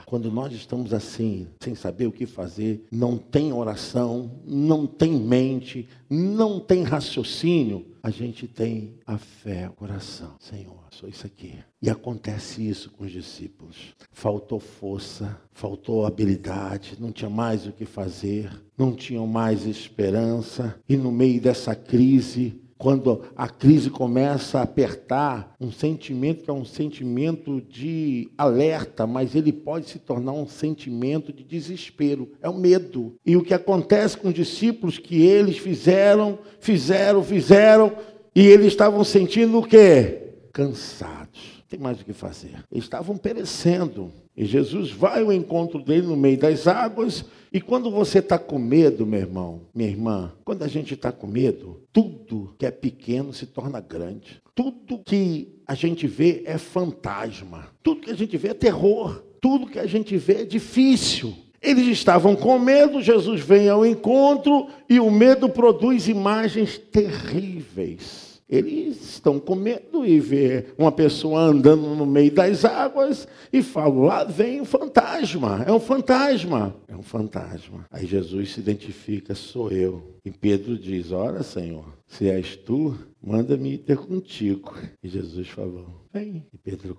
Quando 0.05 0.31
nós 0.31 0.53
estamos 0.53 0.93
assim, 0.93 1.47
sem 1.59 1.73
saber 1.73 2.05
o 2.07 2.11
que 2.11 2.25
fazer, 2.25 2.85
não 2.91 3.17
tem 3.17 3.51
oração, 3.51 4.39
não 4.45 4.85
tem 4.85 5.13
mente, 5.13 5.87
não 6.09 6.59
tem 6.59 6.83
raciocínio, 6.83 7.85
a 8.01 8.09
gente 8.09 8.47
tem 8.47 8.95
a 9.05 9.17
fé, 9.17 9.67
o 9.69 9.73
coração. 9.73 10.35
Senhor, 10.39 10.83
sou 10.91 11.09
isso 11.09 11.25
aqui. 11.25 11.55
E 11.81 11.89
acontece 11.89 12.67
isso 12.67 12.89
com 12.91 13.03
os 13.03 13.11
discípulos. 13.11 13.95
Faltou 14.11 14.59
força, 14.59 15.39
faltou 15.51 16.05
habilidade, 16.05 16.97
não 16.99 17.11
tinha 17.11 17.29
mais 17.29 17.65
o 17.67 17.71
que 17.71 17.85
fazer, 17.85 18.51
não 18.77 18.93
tinham 18.95 19.27
mais 19.27 19.65
esperança. 19.65 20.79
E 20.87 20.95
no 20.95 21.11
meio 21.11 21.41
dessa 21.41 21.75
crise, 21.75 22.61
quando 22.79 23.23
a 23.35 23.49
crise 23.49 23.89
começa 23.89 24.57
a 24.57 24.61
apertar, 24.63 25.53
um 25.59 25.69
sentimento 25.69 26.45
que 26.45 26.49
é 26.49 26.53
um 26.53 26.63
sentimento 26.63 27.59
de 27.59 28.31
alerta, 28.37 29.05
mas 29.05 29.35
ele 29.35 29.51
pode 29.51 29.89
se 29.89 29.99
tornar 29.99 30.31
um 30.31 30.47
sentimento 30.47 31.33
de 31.33 31.43
desespero, 31.43 32.31
é 32.41 32.47
o 32.47 32.57
medo. 32.57 33.17
E 33.25 33.35
o 33.35 33.43
que 33.43 33.53
acontece 33.53 34.17
com 34.17 34.29
os 34.29 34.33
discípulos 34.33 34.97
que 34.97 35.21
eles 35.21 35.57
fizeram, 35.57 36.39
fizeram, 36.61 37.21
fizeram, 37.21 37.91
e 38.33 38.47
eles 38.47 38.67
estavam 38.67 39.03
sentindo 39.03 39.59
o 39.59 39.63
quê? 39.63 40.29
Cansados. 40.53 41.57
Não 41.57 41.65
tem 41.67 41.79
mais 41.79 41.99
o 41.99 42.05
que 42.05 42.13
fazer. 42.13 42.63
Eles 42.71 42.85
estavam 42.85 43.17
perecendo. 43.17 44.09
E 44.37 44.45
Jesus 44.45 44.89
vai 44.89 45.21
ao 45.21 45.33
encontro 45.33 45.83
dele 45.83 46.07
no 46.07 46.15
meio 46.15 46.37
das 46.37 46.65
águas. 46.65 47.25
E 47.51 47.59
quando 47.59 47.89
você 47.89 48.19
está 48.19 48.37
com 48.37 48.59
medo, 48.59 49.05
meu 49.05 49.19
irmão, 49.19 49.61
minha 49.73 49.89
irmã, 49.89 50.33
quando 50.45 50.63
a 50.63 50.67
gente 50.67 50.93
está 50.93 51.11
com 51.11 51.25
medo, 51.25 51.81
tudo 51.91 52.53
que 52.59 52.65
é 52.65 52.71
pequeno 52.71 53.33
se 53.33 53.47
torna 53.47 53.79
grande. 53.79 54.41
Tudo 54.53 54.99
que 54.99 55.59
a 55.65 55.73
gente 55.73 56.05
vê 56.05 56.43
é 56.45 56.57
fantasma. 56.57 57.69
Tudo 57.81 58.01
que 58.01 58.11
a 58.11 58.15
gente 58.15 58.37
vê 58.37 58.49
é 58.49 58.53
terror. 58.53 59.23
Tudo 59.41 59.67
que 59.67 59.79
a 59.79 59.87
gente 59.87 60.15
vê 60.17 60.41
é 60.41 60.45
difícil. 60.45 61.33
Eles 61.61 61.87
estavam 61.87 62.35
com 62.35 62.57
medo, 62.59 63.01
Jesus 63.01 63.41
vem 63.41 63.67
ao 63.67 63.85
encontro 63.85 64.67
e 64.87 64.99
o 64.99 65.09
medo 65.09 65.49
produz 65.49 66.07
imagens 66.07 66.77
terríveis. 66.77 68.28
Eles 68.49 69.13
estão 69.13 69.39
com 69.39 69.53
medo 69.53 70.03
e 70.03 70.19
vê 70.19 70.65
uma 70.75 70.91
pessoa 70.91 71.39
andando 71.39 71.93
no 71.95 72.05
meio 72.05 72.31
das 72.31 72.65
águas 72.65 73.27
e 73.53 73.61
falam: 73.61 74.05
lá 74.05 74.23
vem 74.23 74.59
um 74.59 74.65
fantasma, 74.65 75.63
é 75.67 75.71
um 75.71 75.79
fantasma, 75.79 76.75
é 76.87 76.95
um 76.95 77.03
fantasma. 77.03 77.85
Aí 77.91 78.07
Jesus 78.07 78.53
se 78.53 78.59
identifica: 78.59 79.35
sou 79.35 79.69
eu. 79.71 80.15
E 80.25 80.31
Pedro 80.31 80.77
diz: 80.77 81.11
Ora, 81.11 81.43
Senhor, 81.43 81.85
se 82.07 82.27
és 82.27 82.55
tu, 82.55 82.97
manda-me 83.21 83.77
ter 83.77 83.97
contigo. 83.97 84.73
E 85.03 85.07
Jesus 85.07 85.47
falou: 85.49 85.85
Vem. 86.11 86.43
E 86.51 86.57
Pedro 86.57 86.97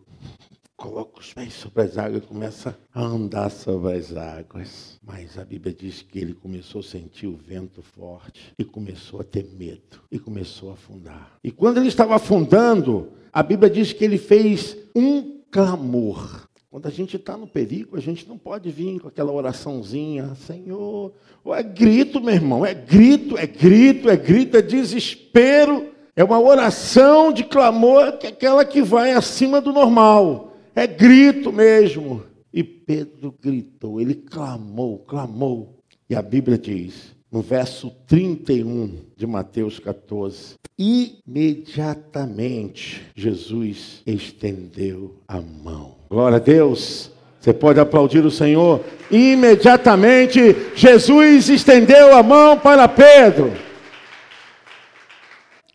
coloca 0.81 1.21
os 1.21 1.35
pés 1.35 1.53
sobre 1.53 1.83
as 1.83 1.99
águas 1.99 2.23
e 2.23 2.27
começa 2.27 2.79
a 2.95 3.03
andar 3.03 3.51
sobre 3.51 3.93
as 3.93 4.17
águas. 4.17 4.99
Mas 5.05 5.39
a 5.39 5.45
Bíblia 5.45 5.75
diz 5.79 6.01
que 6.01 6.19
ele 6.19 6.33
começou 6.33 6.81
a 6.81 6.85
sentir 6.85 7.27
o 7.27 7.37
vento 7.37 7.83
forte 7.83 8.55
e 8.59 8.65
começou 8.65 9.21
a 9.21 9.25
ter 9.25 9.45
medo 9.59 10.01
e 10.11 10.19
começou 10.19 10.71
a 10.71 10.73
afundar. 10.73 11.33
E 11.45 11.51
quando 11.51 11.77
ele 11.77 11.89
estava 11.89 12.17
afundando, 12.17 13.13
a 13.31 13.43
Bíblia 13.43 13.69
diz 13.69 13.93
que 13.93 14.03
ele 14.03 14.17
fez 14.17 14.75
um 14.97 15.43
clamor. 15.51 16.49
Quando 16.71 16.87
a 16.87 16.91
gente 16.91 17.17
está 17.17 17.37
no 17.37 17.47
perigo, 17.47 17.99
a 17.99 18.01
gente 18.01 18.27
não 18.27 18.39
pode 18.39 18.71
vir 18.71 19.01
com 19.01 19.09
aquela 19.09 19.33
oraçãozinha, 19.33 20.35
Senhor. 20.47 21.13
Ou 21.45 21.55
é 21.55 21.63
grito, 21.63 22.23
meu 22.23 22.35
irmão, 22.35 22.65
é 22.65 22.73
grito, 22.73 23.37
é 23.37 23.47
grito, 23.47 24.09
é 24.09 24.17
grito, 24.17 24.57
é 24.57 24.63
desespero. 24.63 25.91
É 26.17 26.25
uma 26.25 26.41
oração 26.41 27.33
de 27.33 27.45
clamor 27.45 28.17
que 28.19 28.27
é 28.27 28.31
aquela 28.31 28.65
que 28.65 28.81
vai 28.81 29.13
acima 29.13 29.61
do 29.61 29.73
normal. 29.73 30.50
É 30.75 30.87
grito 30.87 31.53
mesmo. 31.53 32.23
E 32.53 32.65
Pedro 32.65 33.33
gritou, 33.41 34.01
ele 34.01 34.15
clamou, 34.15 34.99
clamou. 34.99 35.79
E 36.09 36.17
a 36.17 36.23
Bíblia 36.23 36.59
diz, 36.59 37.15
no 37.31 37.41
verso 37.41 37.91
31 38.07 38.99
de 39.17 39.25
Mateus 39.27 39.79
14: 39.79 40.57
Imediatamente 40.77 43.07
Jesus 43.15 44.03
estendeu 44.05 45.15
a 45.29 45.41
mão. 45.41 45.95
Glória 46.09 46.37
a 46.37 46.41
Deus. 46.41 47.13
Você 47.39 47.55
pode 47.55 47.79
aplaudir 47.81 48.25
o 48.25 48.31
Senhor. 48.31 48.85
Imediatamente 49.11 50.55
Jesus 50.75 51.49
estendeu 51.49 52.15
a 52.15 52.23
mão 52.23 52.59
para 52.59 52.87
Pedro. 52.89 53.53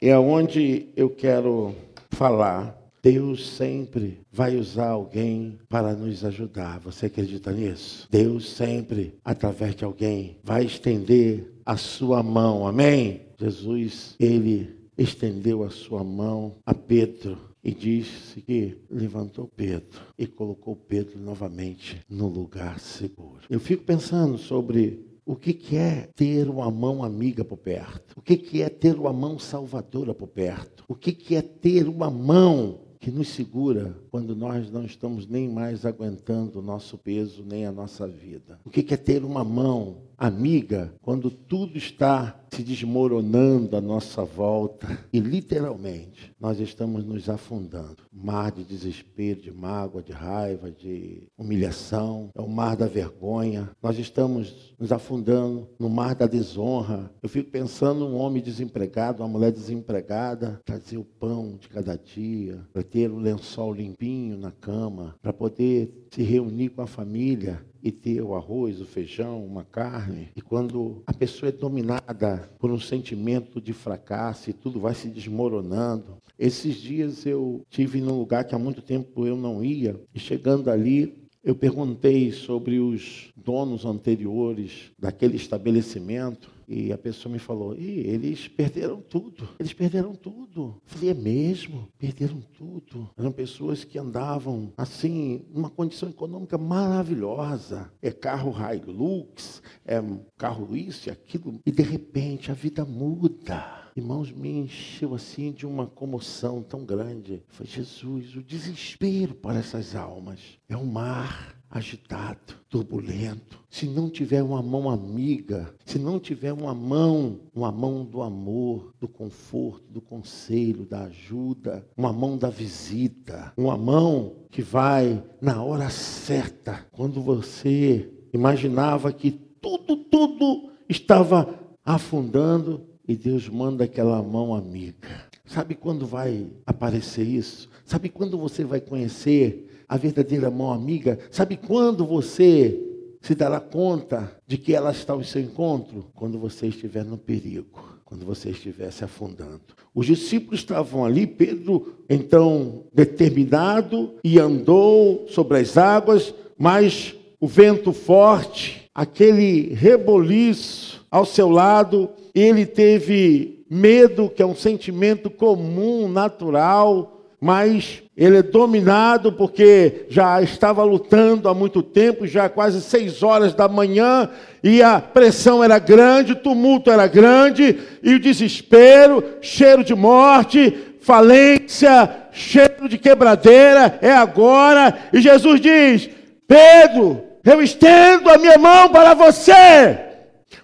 É 0.02 0.18
onde 0.18 0.88
eu 0.96 1.10
quero 1.10 1.76
falar 2.12 2.75
Deus 3.06 3.48
sempre 3.50 4.20
vai 4.32 4.58
usar 4.58 4.90
alguém 4.90 5.60
para 5.70 5.94
nos 5.94 6.26
ajudar. 6.26 6.80
Você 6.80 7.06
acredita 7.06 7.52
nisso? 7.52 8.08
Deus 8.10 8.50
sempre, 8.50 9.14
através 9.24 9.76
de 9.76 9.86
alguém, 9.86 10.40
vai 10.44 10.66
estender 10.66 11.54
a 11.64 11.78
sua 11.78 12.24
mão. 12.24 12.66
Amém? 12.66 13.22
Jesus, 13.40 14.16
ele 14.20 14.76
estendeu 14.98 15.64
a 15.64 15.70
sua 15.70 16.04
mão 16.04 16.56
a 16.66 16.74
Pedro 16.74 17.38
e 17.64 17.72
disse 17.72 18.42
que 18.42 18.76
levantou 18.90 19.52
Pedro 19.56 20.02
e 20.18 20.26
colocou 20.26 20.76
Pedro 20.76 21.20
novamente 21.20 22.02
no 22.10 22.28
lugar 22.28 22.80
seguro. 22.80 23.42
Eu 23.48 23.60
fico 23.60 23.84
pensando 23.84 24.36
sobre 24.40 25.06
o 25.24 25.36
que, 25.36 25.54
que 25.54 25.78
é 25.78 26.10
ter 26.16 26.50
uma 26.50 26.72
mão 26.72 27.04
amiga 27.04 27.46
por 27.46 27.58
perto? 27.58 28.16
O 28.18 28.22
que, 28.22 28.36
que 28.36 28.64
é 28.64 28.70
ter 28.70 28.96
uma 28.96 29.14
mão 29.14 29.38
salvadora 29.38 30.12
por 30.12 30.28
perto? 30.28 30.84
O 30.88 30.96
que, 30.96 31.12
que 31.12 31.36
é 31.36 31.44
ter 31.44 31.88
uma 31.88 32.10
mão 32.10 32.85
que 33.06 33.12
nos 33.12 33.28
segura 33.28 33.96
quando 34.10 34.36
nós 34.36 34.72
não 34.72 34.84
estamos 34.84 35.28
nem 35.28 35.48
mais 35.48 35.86
aguentando 35.86 36.58
o 36.58 36.62
nosso 36.64 36.98
peso, 36.98 37.46
nem 37.46 37.64
a 37.64 37.72
nossa 37.72 38.08
vida. 38.08 38.60
O 38.66 38.70
que 38.72 38.92
é 38.92 38.98
ter 38.98 39.24
uma 39.24 39.44
mão 39.44 39.98
amiga 40.18 40.94
quando 41.02 41.30
tudo 41.30 41.78
está 41.78 42.40
se 42.56 42.64
desmoronando 42.64 43.76
à 43.76 43.82
nossa 43.82 44.24
volta 44.24 44.88
e 45.12 45.20
literalmente 45.20 46.34
nós 46.40 46.60
estamos 46.60 47.04
nos 47.04 47.28
afundando. 47.28 47.98
Mar 48.12 48.52
de 48.52 48.64
desespero, 48.64 49.42
de 49.42 49.52
mágoa, 49.52 50.02
de 50.02 50.14
raiva, 50.14 50.72
de 50.72 51.28
humilhação, 51.38 52.30
é 52.34 52.42
o 52.42 52.48
mar 52.48 52.78
da 52.78 52.88
vergonha. 52.88 53.70
Nós 53.84 54.00
estamos 54.00 54.74
nos 54.80 54.92
afundando 54.92 55.68
no 55.78 55.90
mar 55.90 56.16
da 56.16 56.28
desonra. 56.28 57.12
Eu 57.22 57.28
fico 57.28 57.52
pensando 57.52 58.08
um 58.08 58.16
homem 58.16 58.42
desempregado, 58.42 59.22
uma 59.22 59.30
mulher 59.30 59.52
desempregada, 59.52 60.62
trazer 60.64 60.98
o 60.98 61.04
pão 61.04 61.58
de 61.60 61.68
cada 61.68 61.98
dia, 61.98 62.66
para 62.72 62.84
ter 62.84 63.12
o 63.12 63.20
lençol 63.20 63.74
limpinho 63.74 64.38
na 64.38 64.52
cama, 64.52 65.16
para 65.22 65.34
poder 65.34 66.08
se 66.10 66.24
reunir 66.24 66.70
com 66.70 66.82
a 66.82 66.88
família 66.88 67.66
e 67.86 67.92
ter 67.92 68.20
o 68.20 68.34
arroz, 68.34 68.82
o 68.82 68.86
feijão, 68.86 69.46
uma 69.46 69.64
carne. 69.64 70.30
E 70.36 70.42
quando 70.42 71.04
a 71.06 71.14
pessoa 71.14 71.50
é 71.50 71.52
dominada 71.52 72.50
por 72.58 72.72
um 72.72 72.80
sentimento 72.80 73.62
de 73.62 73.74
fracasso 73.74 74.50
e 74.50 74.54
tudo 74.54 74.80
vai 74.80 74.96
se 74.96 75.08
desmoronando. 75.08 76.18
Esses 76.38 76.78
dias 76.78 77.28
eu 77.28 77.64
tive 77.70 78.02
num 78.02 78.18
lugar 78.18 78.44
que 78.44 78.56
há 78.56 78.58
muito 78.58 78.82
tempo 78.82 79.28
eu 79.28 79.38
não 79.38 79.64
ia, 79.64 80.02
e 80.16 80.20
chegando 80.20 80.72
ali, 80.72 81.28
eu 81.44 81.54
perguntei 81.54 82.32
sobre 82.32 82.80
os 82.80 83.32
donos 83.38 83.86
anteriores 83.86 84.92
daquele 84.98 85.36
estabelecimento 85.36 86.55
e 86.68 86.92
a 86.92 86.98
pessoa 86.98 87.32
me 87.32 87.40
falou: 87.40 87.76
e 87.76 88.00
eles 88.00 88.48
perderam 88.48 89.02
tudo. 89.02 89.50
Eles 89.60 89.74
perderam 89.74 90.14
tudo. 90.16 90.76
Eu 90.76 90.82
falei: 90.86 91.10
é 91.10 91.14
mesmo? 91.14 91.88
Perderam 91.98 92.42
tudo. 92.58 93.10
Eram 93.18 93.32
pessoas 93.32 93.84
que 93.84 93.98
andavam 93.98 94.74
assim, 94.78 95.46
numa 95.50 95.70
condição 95.70 96.10
econômica 96.10 96.58
maravilhosa. 96.58 97.92
É 98.02 98.12
carro 98.12 98.54
Hilux, 98.54 99.62
é 99.86 100.02
carro 100.38 100.76
isso 100.76 101.10
e 101.10 101.12
aquilo. 101.12 101.60
E 101.66 101.72
de 101.72 101.84
repente 101.84 102.52
a 102.52 102.54
vida 102.54 102.86
muda. 102.86 103.86
Irmãos, 103.98 104.30
me 104.30 104.50
encheu 104.50 105.16
assim 105.16 105.54
de 105.54 105.66
uma 105.66 105.88
comoção 105.88 106.62
tão 106.62 106.84
grande. 106.84 107.42
Foi 107.48 107.66
Jesus, 107.66 108.36
o 108.36 108.44
desespero 108.44 109.34
para 109.34 109.60
essas 109.60 109.96
almas. 109.96 110.42
É 110.68 110.76
um 110.76 110.86
mar, 110.86 111.55
agitado, 111.70 112.56
turbulento, 112.70 113.60
se 113.70 113.86
não 113.88 114.10
tiver 114.10 114.42
uma 114.42 114.62
mão 114.62 114.90
amiga, 114.90 115.74
se 115.86 116.00
não 116.00 116.20
tiver 116.20 116.54
uma 116.54 116.74
mão, 116.74 117.40
uma 117.54 117.72
mão 117.72 118.06
do 118.06 118.22
amor, 118.22 118.94
do 119.00 119.08
conforto, 119.08 119.84
do 119.92 120.02
conselho, 120.02 120.86
da 120.86 121.04
ajuda, 121.04 121.86
uma 121.98 122.14
mão 122.14 122.38
da 122.38 122.50
visita, 122.50 123.54
uma 123.58 123.78
mão 123.78 124.38
que 124.50 124.62
vai 124.62 125.24
na 125.42 125.64
hora 125.64 125.90
certa, 125.90 126.86
quando 126.92 127.22
você 127.22 128.10
imaginava 128.34 129.12
que 129.12 129.32
tudo, 129.32 129.98
tudo 129.98 130.72
estava 130.88 131.60
afundando 131.84 132.86
e 133.08 133.16
Deus 133.16 133.48
manda 133.50 133.84
aquela 133.84 134.22
mão 134.22 134.54
amiga. 134.54 135.26
Sabe 135.46 135.76
quando 135.76 136.08
vai 136.08 136.48
aparecer 136.66 137.26
isso? 137.26 137.70
Sabe 137.86 138.10
quando 138.10 138.38
você 138.38 138.64
vai 138.64 138.82
conhecer 138.82 139.65
a 139.88 139.98
verdadeira 139.98 140.50
mão 140.50 140.72
amiga? 140.72 141.20
Sabe 141.32 141.58
quando 141.58 142.06
você 142.06 142.82
se 143.22 143.34
dará 143.36 143.60
conta 143.60 144.32
de 144.46 144.58
que 144.58 144.74
ela 144.74 144.92
está 144.92 145.14
ao 145.14 145.24
seu 145.24 145.42
encontro? 145.42 146.08
Quando 146.14 146.38
você 146.40 146.68
estiver 146.68 147.04
no 147.04 147.18
perigo 147.18 147.96
quando 148.06 148.24
você 148.24 148.52
estiver 148.52 148.92
se 148.92 149.04
afundando. 149.04 149.62
Os 149.94 150.06
discípulos 150.06 150.60
estavam 150.60 151.04
ali, 151.04 151.26
Pedro, 151.26 151.96
então, 152.08 152.84
determinado, 152.94 154.14
e 154.24 154.40
andou 154.40 155.26
sobre 155.28 155.58
as 155.58 155.76
águas, 155.76 156.34
mas 156.58 157.16
o 157.40 157.48
vento 157.48 157.92
forte, 157.92 158.90
aquele 158.94 159.74
reboliço 159.74 161.04
ao 161.10 161.26
seu 161.26 161.50
lado, 161.50 162.10
ele 162.34 162.66
teve 162.66 163.66
medo, 163.70 164.30
que 164.30 164.44
é 164.44 164.46
um 164.46 164.56
sentimento 164.56 165.30
comum, 165.30 166.08
natural, 166.08 167.15
mas 167.46 168.02
ele 168.18 168.38
é 168.38 168.42
dominado 168.42 169.32
porque 169.32 170.08
já 170.10 170.42
estava 170.42 170.84
lutando 170.84 171.48
há 171.48 171.54
muito 171.54 171.84
tempo, 171.84 172.26
já 172.26 172.50
quase 172.50 172.82
seis 172.82 173.22
horas 173.22 173.54
da 173.54 173.68
manhã, 173.68 174.28
e 174.64 174.82
a 174.82 175.00
pressão 175.00 175.64
era 175.64 175.78
grande, 175.78 176.32
o 176.32 176.38
tumulto 176.38 176.90
era 176.90 177.06
grande, 177.06 177.78
e 178.02 178.16
o 178.16 178.20
desespero, 178.20 179.24
cheiro 179.42 179.84
de 179.84 179.94
morte, 179.94 180.76
falência, 181.02 182.10
cheiro 182.32 182.90
de 182.90 182.98
quebradeira, 182.98 184.00
é 184.02 184.12
agora. 184.12 184.98
E 185.14 185.22
Jesus 185.22 185.62
diz: 185.62 186.10
Pedro, 186.48 187.22
eu 187.44 187.62
estendo 187.62 188.32
a 188.32 188.40
minha 188.40 188.58
mão 188.58 188.90
para 188.90 189.14
você. 189.14 190.00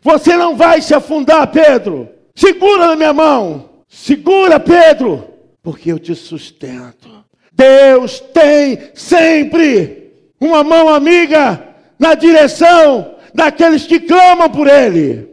Você 0.02 0.36
não 0.36 0.56
vai 0.56 0.82
se 0.82 0.96
afundar, 0.96 1.46
Pedro. 1.46 2.10
Segura 2.34 2.88
na 2.88 2.96
minha 2.96 3.14
mão. 3.14 3.70
Segura, 3.88 4.60
Pedro 4.60 5.31
porque 5.64 5.92
eu 5.92 6.00
te 6.00 6.16
sustento. 6.16 7.10
Deus 7.52 8.20
tem 8.20 8.92
sempre 8.94 10.14
uma 10.40 10.64
mão 10.64 10.90
amiga 10.90 11.76
na 12.00 12.16
direção 12.16 13.16
daqueles 13.34 13.86
que 13.86 14.00
clamam 14.00 14.50
por 14.50 14.68
Ele. 14.68 15.30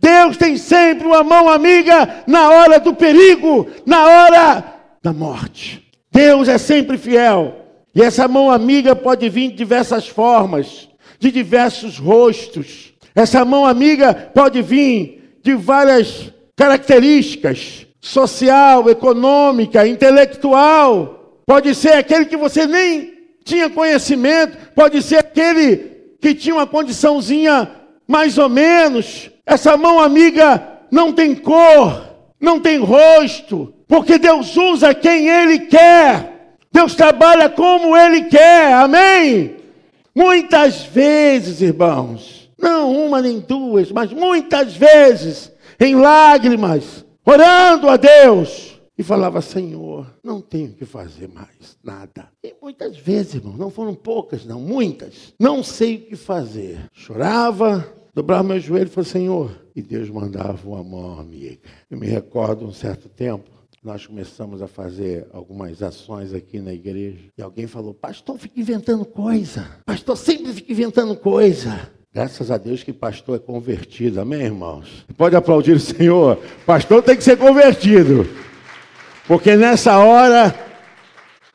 Deus 0.00 0.36
tem 0.36 0.56
sempre 0.56 1.06
uma 1.06 1.24
mão 1.24 1.48
amiga 1.48 2.24
na 2.26 2.50
hora 2.50 2.78
do 2.78 2.94
perigo, 2.94 3.66
na 3.86 4.06
hora 4.06 4.64
da 5.02 5.12
morte. 5.12 5.82
Deus 6.12 6.46
é 6.48 6.58
sempre 6.58 6.98
fiel. 6.98 7.56
E 7.94 8.02
essa 8.02 8.28
mão 8.28 8.50
amiga 8.50 8.94
pode 8.94 9.28
vir 9.28 9.50
de 9.50 9.56
diversas 9.56 10.06
formas, 10.06 10.88
de 11.18 11.30
diversos 11.30 11.98
rostos. 11.98 12.92
Essa 13.14 13.44
mão 13.44 13.64
amiga 13.64 14.12
pode 14.12 14.60
vir 14.60 15.38
de 15.42 15.54
várias 15.54 16.32
características 16.54 17.83
social, 18.04 18.90
econômica, 18.90 19.88
intelectual. 19.88 21.40
Pode 21.46 21.74
ser 21.74 21.94
aquele 21.94 22.26
que 22.26 22.36
você 22.36 22.66
nem 22.66 23.14
tinha 23.42 23.70
conhecimento, 23.70 24.58
pode 24.74 25.00
ser 25.02 25.16
aquele 25.16 25.76
que 26.20 26.34
tinha 26.34 26.54
uma 26.54 26.66
condiçãozinha 26.66 27.70
mais 28.06 28.36
ou 28.36 28.48
menos. 28.50 29.30
Essa 29.46 29.74
mão 29.78 29.98
amiga 29.98 30.62
não 30.90 31.12
tem 31.14 31.34
cor, 31.34 32.04
não 32.38 32.60
tem 32.60 32.78
rosto, 32.78 33.72
porque 33.88 34.18
Deus 34.18 34.54
usa 34.54 34.94
quem 34.94 35.28
Ele 35.28 35.60
quer. 35.60 36.58
Deus 36.70 36.94
trabalha 36.94 37.48
como 37.48 37.96
Ele 37.96 38.24
quer, 38.24 38.74
amém? 38.74 39.56
Muitas 40.14 40.82
vezes, 40.82 41.62
irmãos, 41.62 42.50
não 42.58 42.92
uma 42.92 43.22
nem 43.22 43.40
duas, 43.40 43.90
mas 43.90 44.12
muitas 44.12 44.76
vezes, 44.76 45.50
em 45.80 45.94
lágrimas, 45.94 47.03
orando 47.24 47.88
a 47.88 47.96
Deus. 47.96 48.74
E 48.96 49.02
falava, 49.02 49.40
Senhor, 49.40 50.06
não 50.22 50.40
tenho 50.40 50.72
que 50.72 50.84
fazer 50.84 51.26
mais 51.28 51.76
nada. 51.82 52.28
E 52.44 52.54
muitas 52.62 52.96
vezes, 52.96 53.34
irmão, 53.34 53.56
não 53.56 53.68
foram 53.68 53.92
poucas, 53.92 54.44
não, 54.44 54.60
muitas. 54.60 55.34
Não 55.38 55.64
sei 55.64 55.96
o 55.96 56.06
que 56.06 56.16
fazer. 56.16 56.88
Chorava, 56.92 57.92
dobrava 58.14 58.44
meu 58.44 58.60
joelho 58.60 58.86
e 58.86 58.90
falava, 58.90 59.10
Senhor. 59.10 59.64
E 59.74 59.82
Deus 59.82 60.08
mandava 60.08 60.68
uma 60.68 60.84
mão 60.84 61.18
amiga. 61.18 61.58
Eu 61.90 61.98
me 61.98 62.06
recordo 62.06 62.64
um 62.64 62.72
certo 62.72 63.08
tempo, 63.08 63.50
nós 63.82 64.06
começamos 64.06 64.62
a 64.62 64.68
fazer 64.68 65.26
algumas 65.32 65.82
ações 65.82 66.32
aqui 66.32 66.60
na 66.60 66.72
igreja. 66.72 67.24
E 67.36 67.42
alguém 67.42 67.66
falou, 67.66 67.92
pastor, 67.92 68.38
fica 68.38 68.58
inventando 68.58 69.04
coisa. 69.04 69.68
Pastor 69.84 70.16
sempre 70.16 70.52
fica 70.52 70.72
inventando 70.72 71.16
coisa. 71.16 71.90
Graças 72.14 72.48
a 72.48 72.56
Deus 72.56 72.84
que 72.84 72.92
pastor 72.92 73.34
é 73.34 73.38
convertido, 73.40 74.20
amém, 74.20 74.42
irmãos? 74.42 75.04
Pode 75.16 75.34
aplaudir 75.34 75.72
o 75.72 75.80
Senhor. 75.80 76.38
Pastor 76.64 77.02
tem 77.02 77.16
que 77.16 77.24
ser 77.24 77.36
convertido. 77.36 78.24
Porque 79.26 79.56
nessa 79.56 79.98
hora 79.98 80.54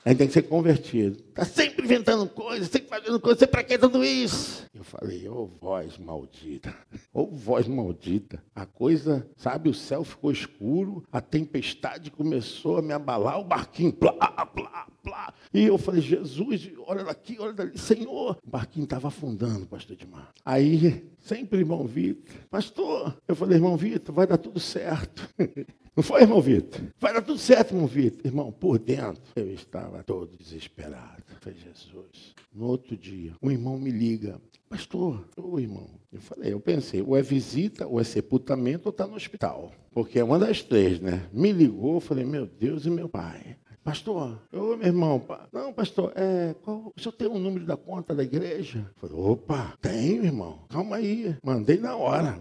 a 0.10 0.12
gente 0.12 0.18
tem 0.18 0.28
que 0.28 0.34
ser 0.34 0.42
convertido. 0.42 1.24
Está 1.30 1.46
sempre 1.46 1.86
inventando 1.86 2.28
coisas, 2.28 2.68
sempre 2.68 2.90
fazendo 2.90 3.20
coisas, 3.20 3.48
para 3.48 3.64
que 3.64 3.78
tudo 3.78 4.04
isso? 4.04 4.66
Eu 4.74 4.84
falei, 4.84 5.30
ô 5.30 5.44
oh, 5.44 5.46
voz 5.46 6.00
maldita, 6.00 6.76
ô 7.14 7.22
oh, 7.22 7.26
voz 7.28 7.68
maldita. 7.68 8.44
A 8.56 8.66
coisa, 8.66 9.30
sabe, 9.38 9.70
o 9.70 9.74
céu 9.74 10.04
ficou 10.04 10.32
escuro, 10.32 11.04
a 11.12 11.22
tempestade 11.22 12.10
começou 12.10 12.78
a 12.78 12.82
me 12.82 12.92
abalar, 12.92 13.40
o 13.40 13.44
barquinho, 13.44 13.94
plá, 13.94 14.14
plá, 14.48 14.88
plá. 15.04 15.32
E 15.54 15.66
eu 15.66 15.78
falei, 15.78 16.02
Jesus, 16.02 16.72
olha 16.88 17.04
daqui, 17.04 17.38
olha 17.40 17.54
dali, 17.54 17.78
Senhor. 17.78 18.36
O 18.44 18.50
barquinho 18.50 18.86
estava 18.86 19.10
afundando, 19.10 19.68
pastor 19.68 19.96
Edmar. 19.96 20.32
Aí, 20.44 21.08
sempre 21.20 21.60
irmão 21.60 21.86
Vitor, 21.86 22.36
pastor, 22.50 23.16
eu 23.28 23.36
falei, 23.36 23.58
irmão 23.58 23.78
Vitor, 23.78 24.16
vai 24.16 24.26
dar 24.26 24.40
tudo 24.40 24.60
certo. 24.60 25.30
Não 25.96 26.04
foi, 26.04 26.22
irmão 26.22 26.42
Vitor? 26.42 26.82
Vai 27.00 27.14
dar 27.14 27.22
tudo 27.22 27.40
certo, 27.40 27.72
irmão 27.74 27.88
Vitor. 27.88 28.22
Irmão, 28.26 28.52
por 28.52 28.80
dentro, 28.80 29.22
eu 29.36 29.52
estava 29.54 30.04
todo 30.04 30.38
desesperado. 30.38 31.24
Foi 31.42 31.54
Jesus. 31.54 32.36
No 32.54 32.68
outro 32.68 32.98
dia, 32.98 33.34
um 33.42 33.52
irmão 33.52 33.78
me 33.78 33.92
liga. 33.92 34.40
Pastor, 34.70 35.28
ô 35.36 35.60
irmão. 35.60 35.90
Eu 36.12 36.22
falei, 36.22 36.54
eu 36.54 36.60
pensei, 36.60 37.02
ou 37.02 37.18
é 37.18 37.22
visita, 37.22 37.88
ou 37.88 38.00
é 38.00 38.04
sepultamento, 38.04 38.88
ou 38.88 38.92
está 38.92 39.06
no 39.08 39.16
hospital. 39.16 39.72
Porque 39.92 40.20
é 40.20 40.24
uma 40.24 40.40
das 40.40 40.62
três, 40.62 41.00
né? 41.00 41.28
Me 41.34 41.52
ligou, 41.52 42.00
falei, 42.00 42.26
meu 42.26 42.46
Deus 42.46 42.86
e 42.86 42.90
meu 42.90 43.10
pai. 43.10 43.58
Pastor, 43.84 44.40
ô 44.54 44.76
meu 44.76 44.88
irmão, 44.88 45.26
não, 45.52 45.74
pastor, 45.74 46.12
é, 46.16 46.54
qual, 46.62 46.94
o 46.96 47.02
senhor 47.02 47.14
tem 47.14 47.28
o 47.28 47.34
um 47.34 47.40
número 47.40 47.66
da 47.66 47.76
conta 47.78 48.14
da 48.14 48.24
igreja? 48.24 48.86
Falei, 48.98 49.16
opa, 49.16 49.76
tenho, 49.82 50.24
irmão. 50.24 50.60
Calma 50.70 50.98
aí. 50.98 51.36
Mandei 51.44 51.78
na 51.78 51.96
hora. 51.96 52.40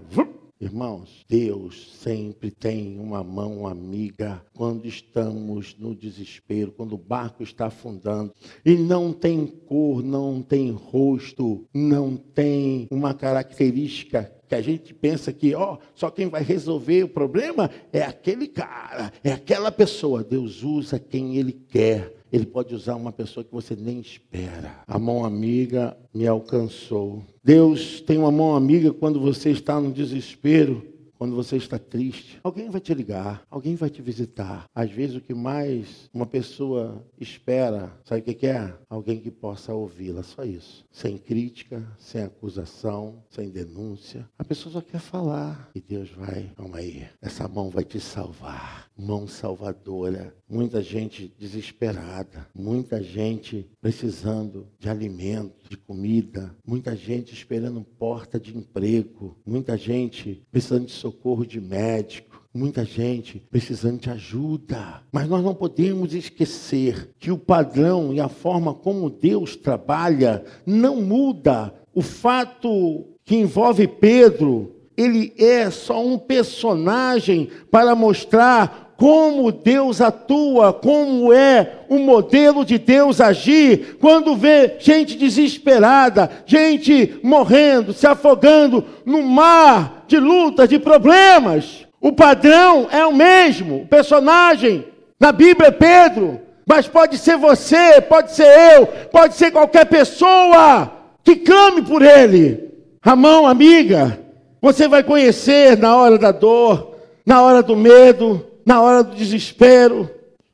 Irmãos, 0.61 1.25
Deus 1.29 1.99
sempre 2.03 2.51
tem 2.51 2.99
uma 2.99 3.23
mão 3.23 3.65
amiga 3.65 4.45
quando 4.53 4.89
estamos 4.89 5.77
no 5.79 5.95
desespero, 5.95 6.73
quando 6.73 6.95
o 6.95 6.99
barco 6.99 7.45
está 7.45 7.67
afundando 7.67 8.35
e 8.65 8.75
não 8.75 9.13
tem 9.13 9.47
cor, 9.47 10.03
não 10.03 10.43
tem 10.43 10.73
rosto, 10.73 11.65
não 11.73 12.17
tem 12.17 12.89
uma 12.91 13.15
característica 13.15 14.35
que 14.49 14.55
a 14.55 14.61
gente 14.61 14.93
pensa 14.93 15.33
que, 15.33 15.55
ó, 15.55 15.79
só 15.95 16.11
quem 16.11 16.27
vai 16.27 16.43
resolver 16.43 17.05
o 17.05 17.09
problema 17.09 17.71
é 17.93 18.03
aquele 18.03 18.49
cara, 18.49 19.13
é 19.23 19.31
aquela 19.31 19.71
pessoa. 19.71 20.25
Deus 20.25 20.65
usa 20.65 20.99
quem 20.99 21.37
ele 21.37 21.53
quer. 21.53 22.18
Ele 22.33 22.47
pode 22.47 22.75
usar 22.75 22.95
uma 22.97 23.13
pessoa 23.13 23.43
que 23.43 23.53
você 23.53 23.75
nem 23.75 24.01
espera. 24.01 24.83
A 24.87 24.99
mão 24.99 25.25
amiga 25.25 25.97
me 26.13 26.27
alcançou. 26.27 27.23
Deus 27.43 28.01
tem 28.01 28.19
uma 28.19 28.31
mão 28.31 28.55
amiga 28.55 28.93
quando 28.93 29.19
você 29.21 29.51
está 29.51 29.81
no 29.81 29.93
desespero 29.93 30.98
quando 31.19 31.35
você 31.35 31.57
está 31.57 31.79
triste, 31.79 32.39
alguém 32.45 32.71
vai 32.71 32.81
te 32.81 32.95
ligar, 32.95 33.43
alguém 33.51 33.75
vai 33.75 33.91
te 33.91 34.01
visitar. 34.01 34.67
Às 34.73 34.91
vezes 34.91 35.17
o 35.17 35.21
que 35.21 35.35
mais 35.35 36.09
uma 36.15 36.25
pessoa 36.25 37.05
espera, 37.21 37.93
sabe 38.05 38.21
o 38.21 38.25
que 38.25 38.47
é? 38.47 38.73
Alguém 38.89 39.21
que 39.21 39.31
possa 39.31 39.75
ouvi-la, 39.75 40.23
só 40.23 40.45
isso. 40.45 40.85
Sem 40.93 41.19
crítica, 41.19 41.85
sem 41.99 42.23
acusação, 42.23 43.25
sem 43.29 43.51
denúncia. 43.51 44.29
A 44.39 44.45
pessoa 44.45 44.73
só 44.73 44.81
quer 44.81 45.01
falar. 45.01 45.71
E 45.75 45.81
Deus 45.81 46.09
vai, 46.11 46.53
calma 46.57 46.79
aí, 46.79 47.07
essa 47.21 47.49
mão 47.49 47.69
vai 47.69 47.85
te 47.85 47.99
salvar. 47.99 48.89
Mão 48.97 49.27
salvadora. 49.27 50.35
Muita 50.49 50.81
gente 50.83 51.33
desesperada, 51.39 52.49
muita 52.55 53.03
gente 53.03 53.69
precisando 53.81 54.69
de 54.79 54.89
alimento, 54.89 55.69
de 55.69 55.77
comida, 55.77 56.55
muita 56.67 56.97
gente 56.97 57.33
esperando 57.33 57.83
porta 57.83 58.39
de 58.39 58.57
emprego, 58.57 59.37
muita 59.45 59.77
gente 59.77 60.43
precisando 60.51 60.87
de 60.87 60.93
socorro 61.09 61.47
de 61.47 61.61
médico. 61.61 62.29
muita 62.53 62.85
gente 62.85 63.47
precisando 63.51 64.01
de 64.01 64.11
ajuda. 64.11 65.03
Mas 65.13 65.29
nós 65.29 65.45
não 65.45 65.55
podemos 65.55 66.13
esquecer 66.13 67.11
que 67.19 67.31
o 67.31 67.39
padrão 67.39 68.13
e 68.13 68.21
a 68.21 68.29
forma 68.29 68.75
como 68.75 69.09
Deus 69.09 69.55
trabalha 69.55 70.45
não 70.67 71.01
muda. 71.01 71.73
O 71.95 72.03
fato 72.03 73.07
que 73.25 73.37
envolve 73.37 73.87
Pedro, 73.87 74.75
ele 74.97 75.33
é 75.39 75.71
só 75.71 76.05
um 76.05 76.19
personagem 76.19 77.49
para 77.71 77.95
mostrar 77.95 78.88
como 78.99 79.53
Deus 79.53 80.01
atua, 80.01 80.73
como 80.73 81.33
é 81.33 81.85
o 81.89 82.01
modelo 82.01 82.65
de 82.65 82.79
Deus 82.79 83.21
agir, 83.21 83.97
quando 84.01 84.35
vê 84.35 84.75
gente 84.81 85.17
desesperada, 85.17 86.29
gente 86.45 87.21
morrendo, 87.23 87.93
se 87.93 88.09
afogando 88.09 88.85
no 89.07 89.23
mar 89.23 90.05
de 90.09 90.19
lutas, 90.19 90.69
de 90.69 90.81
problemas. 90.81 91.87
O 92.01 92.11
padrão 92.11 92.89
é 92.91 93.07
o 93.07 93.15
mesmo, 93.15 93.83
o 93.83 93.87
personagem 93.87 94.85
na 95.19 95.31
Bíblia 95.31 95.69
é 95.69 95.71
Pedro, 95.71 96.41
mas 96.67 96.89
pode 96.89 97.19
ser 97.19 97.37
você, 97.37 98.01
pode 98.01 98.33
ser 98.33 98.49
eu, 98.75 98.87
pode 99.13 99.37
ser 99.37 99.53
qualquer 99.53 99.85
pessoa 99.85 100.91
que 101.23 101.37
clame 101.37 101.83
por 101.83 102.03
ele. 102.03 102.69
A 103.01 103.15
mão 103.15 103.47
amiga, 103.47 104.19
você 104.61 104.89
vai 104.89 105.05
conhecer 105.05 105.79
na 105.79 105.95
hora 105.95 106.19
da 106.19 106.33
dor, 106.33 106.97
na 107.25 107.41
hora 107.43 107.63
do 107.63 107.77
medo, 107.77 108.48
na 108.69 108.83
hora 108.83 109.03
do 109.03 109.17
desespero. 109.17 110.11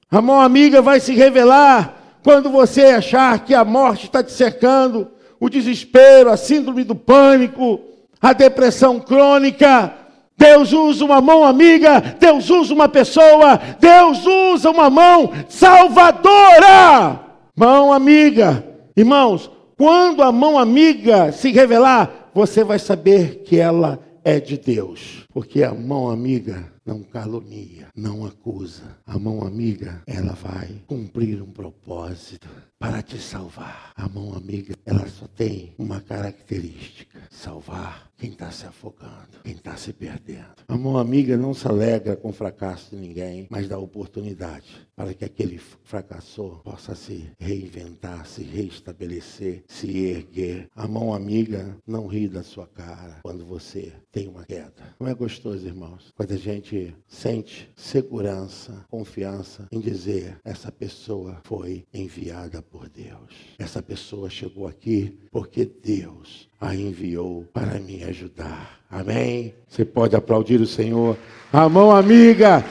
A 0.09 0.22
mão 0.22 0.40
amiga 0.40 0.81
vai 0.81 1.00
se 1.00 1.12
revelar 1.14 2.20
quando 2.22 2.48
você 2.48 2.83
achar 2.83 3.40
que 3.40 3.53
a 3.53 3.64
morte 3.64 4.07
está 4.07 4.22
te 4.22 4.31
cercando, 4.31 5.09
o 5.40 5.50
desespero, 5.50 6.31
a 6.31 6.37
síndrome 6.37 6.85
do 6.85 6.94
pânico, 6.94 7.81
a 8.22 8.33
depressão 8.33 9.00
crônica. 9.00 9.92
Deus 10.38 10.72
usa 10.72 11.05
uma 11.05 11.20
mão 11.20 11.42
amiga, 11.42 12.00
Deus 12.20 12.48
usa 12.50 12.72
uma 12.72 12.88
pessoa, 12.88 13.61
Deus 13.81 14.24
usa 14.24 14.70
uma 14.70 14.88
mão 14.88 15.33
salvadora. 15.48 17.18
Mão 17.57 17.92
amiga. 17.92 18.64
Irmãos, 18.96 19.50
quando 19.77 20.22
a 20.22 20.31
mão 20.31 20.57
amiga 20.57 21.33
se 21.33 21.50
revelar, 21.50 22.31
você 22.33 22.62
vai 22.62 22.79
saber 22.79 23.42
que 23.44 23.59
ela 23.59 23.98
é 24.24 24.38
de 24.38 24.57
Deus, 24.57 25.27
porque 25.33 25.64
a 25.64 25.74
mão 25.74 26.09
amiga 26.09 26.73
não 26.84 27.02
calunia, 27.02 27.88
não 27.96 28.26
acusa. 28.26 28.98
A 29.06 29.18
mão 29.18 29.46
amiga, 29.46 30.02
ela 30.06 30.34
vai 30.34 30.82
cumprir 30.86 31.42
um 31.42 31.50
propósito 31.50 32.48
para 32.84 33.02
te 33.02 33.18
salvar. 33.18 33.94
A 33.96 34.06
mão 34.06 34.34
amiga, 34.34 34.74
ela 34.84 35.08
só 35.08 35.26
tem 35.26 35.74
uma 35.78 36.02
característica: 36.02 37.18
salvar 37.30 38.12
quem 38.16 38.30
está 38.30 38.50
se 38.50 38.66
afogando, 38.66 39.40
quem 39.42 39.54
está 39.54 39.76
se 39.76 39.92
perdendo. 39.92 40.54
A 40.68 40.76
mão 40.76 40.98
amiga 40.98 41.36
não 41.36 41.52
se 41.52 41.66
alegra 41.66 42.16
com 42.16 42.28
o 42.28 42.32
fracasso 42.32 42.90
de 42.90 42.96
ninguém, 42.96 43.46
mas 43.50 43.68
dá 43.68 43.78
oportunidade 43.78 44.86
para 44.94 45.12
que 45.14 45.24
aquele 45.24 45.58
fracassou 45.58 46.60
possa 46.64 46.94
se 46.94 47.30
reinventar, 47.38 48.26
se 48.26 48.42
reestabelecer, 48.42 49.64
se 49.66 50.06
erguer. 50.06 50.68
A 50.74 50.86
mão 50.86 51.12
amiga 51.12 51.76
não 51.86 52.06
ri 52.06 52.28
da 52.28 52.42
sua 52.42 52.66
cara 52.66 53.20
quando 53.22 53.44
você 53.44 53.92
tem 54.12 54.28
uma 54.28 54.44
queda. 54.44 54.94
Não 55.00 55.08
é 55.08 55.14
gostoso, 55.14 55.66
irmãos, 55.66 56.12
quando 56.14 56.32
a 56.32 56.38
gente 56.38 56.94
sente 57.06 57.70
segurança, 57.76 58.84
confiança 58.88 59.66
em 59.72 59.80
dizer: 59.80 60.38
essa 60.44 60.70
pessoa 60.70 61.40
foi 61.44 61.84
enviada 61.92 62.62
por 62.74 62.88
Deus. 62.88 63.30
Essa 63.56 63.80
pessoa 63.80 64.28
chegou 64.28 64.66
aqui 64.66 65.16
porque 65.30 65.64
Deus 65.64 66.48
a 66.60 66.74
enviou 66.74 67.44
para 67.52 67.78
me 67.78 68.02
ajudar. 68.02 68.80
Amém? 68.90 69.54
Você 69.68 69.84
pode 69.84 70.16
aplaudir 70.16 70.60
o 70.60 70.66
Senhor. 70.66 71.16
A 71.52 71.68
mão 71.68 71.92
amiga, 71.92 72.64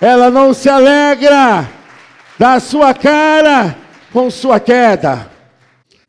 ela 0.00 0.30
não 0.30 0.54
se 0.54 0.68
alegra 0.68 1.68
da 2.38 2.60
sua 2.60 2.94
cara 2.94 3.76
com 4.12 4.30
sua 4.30 4.60
queda. 4.60 5.28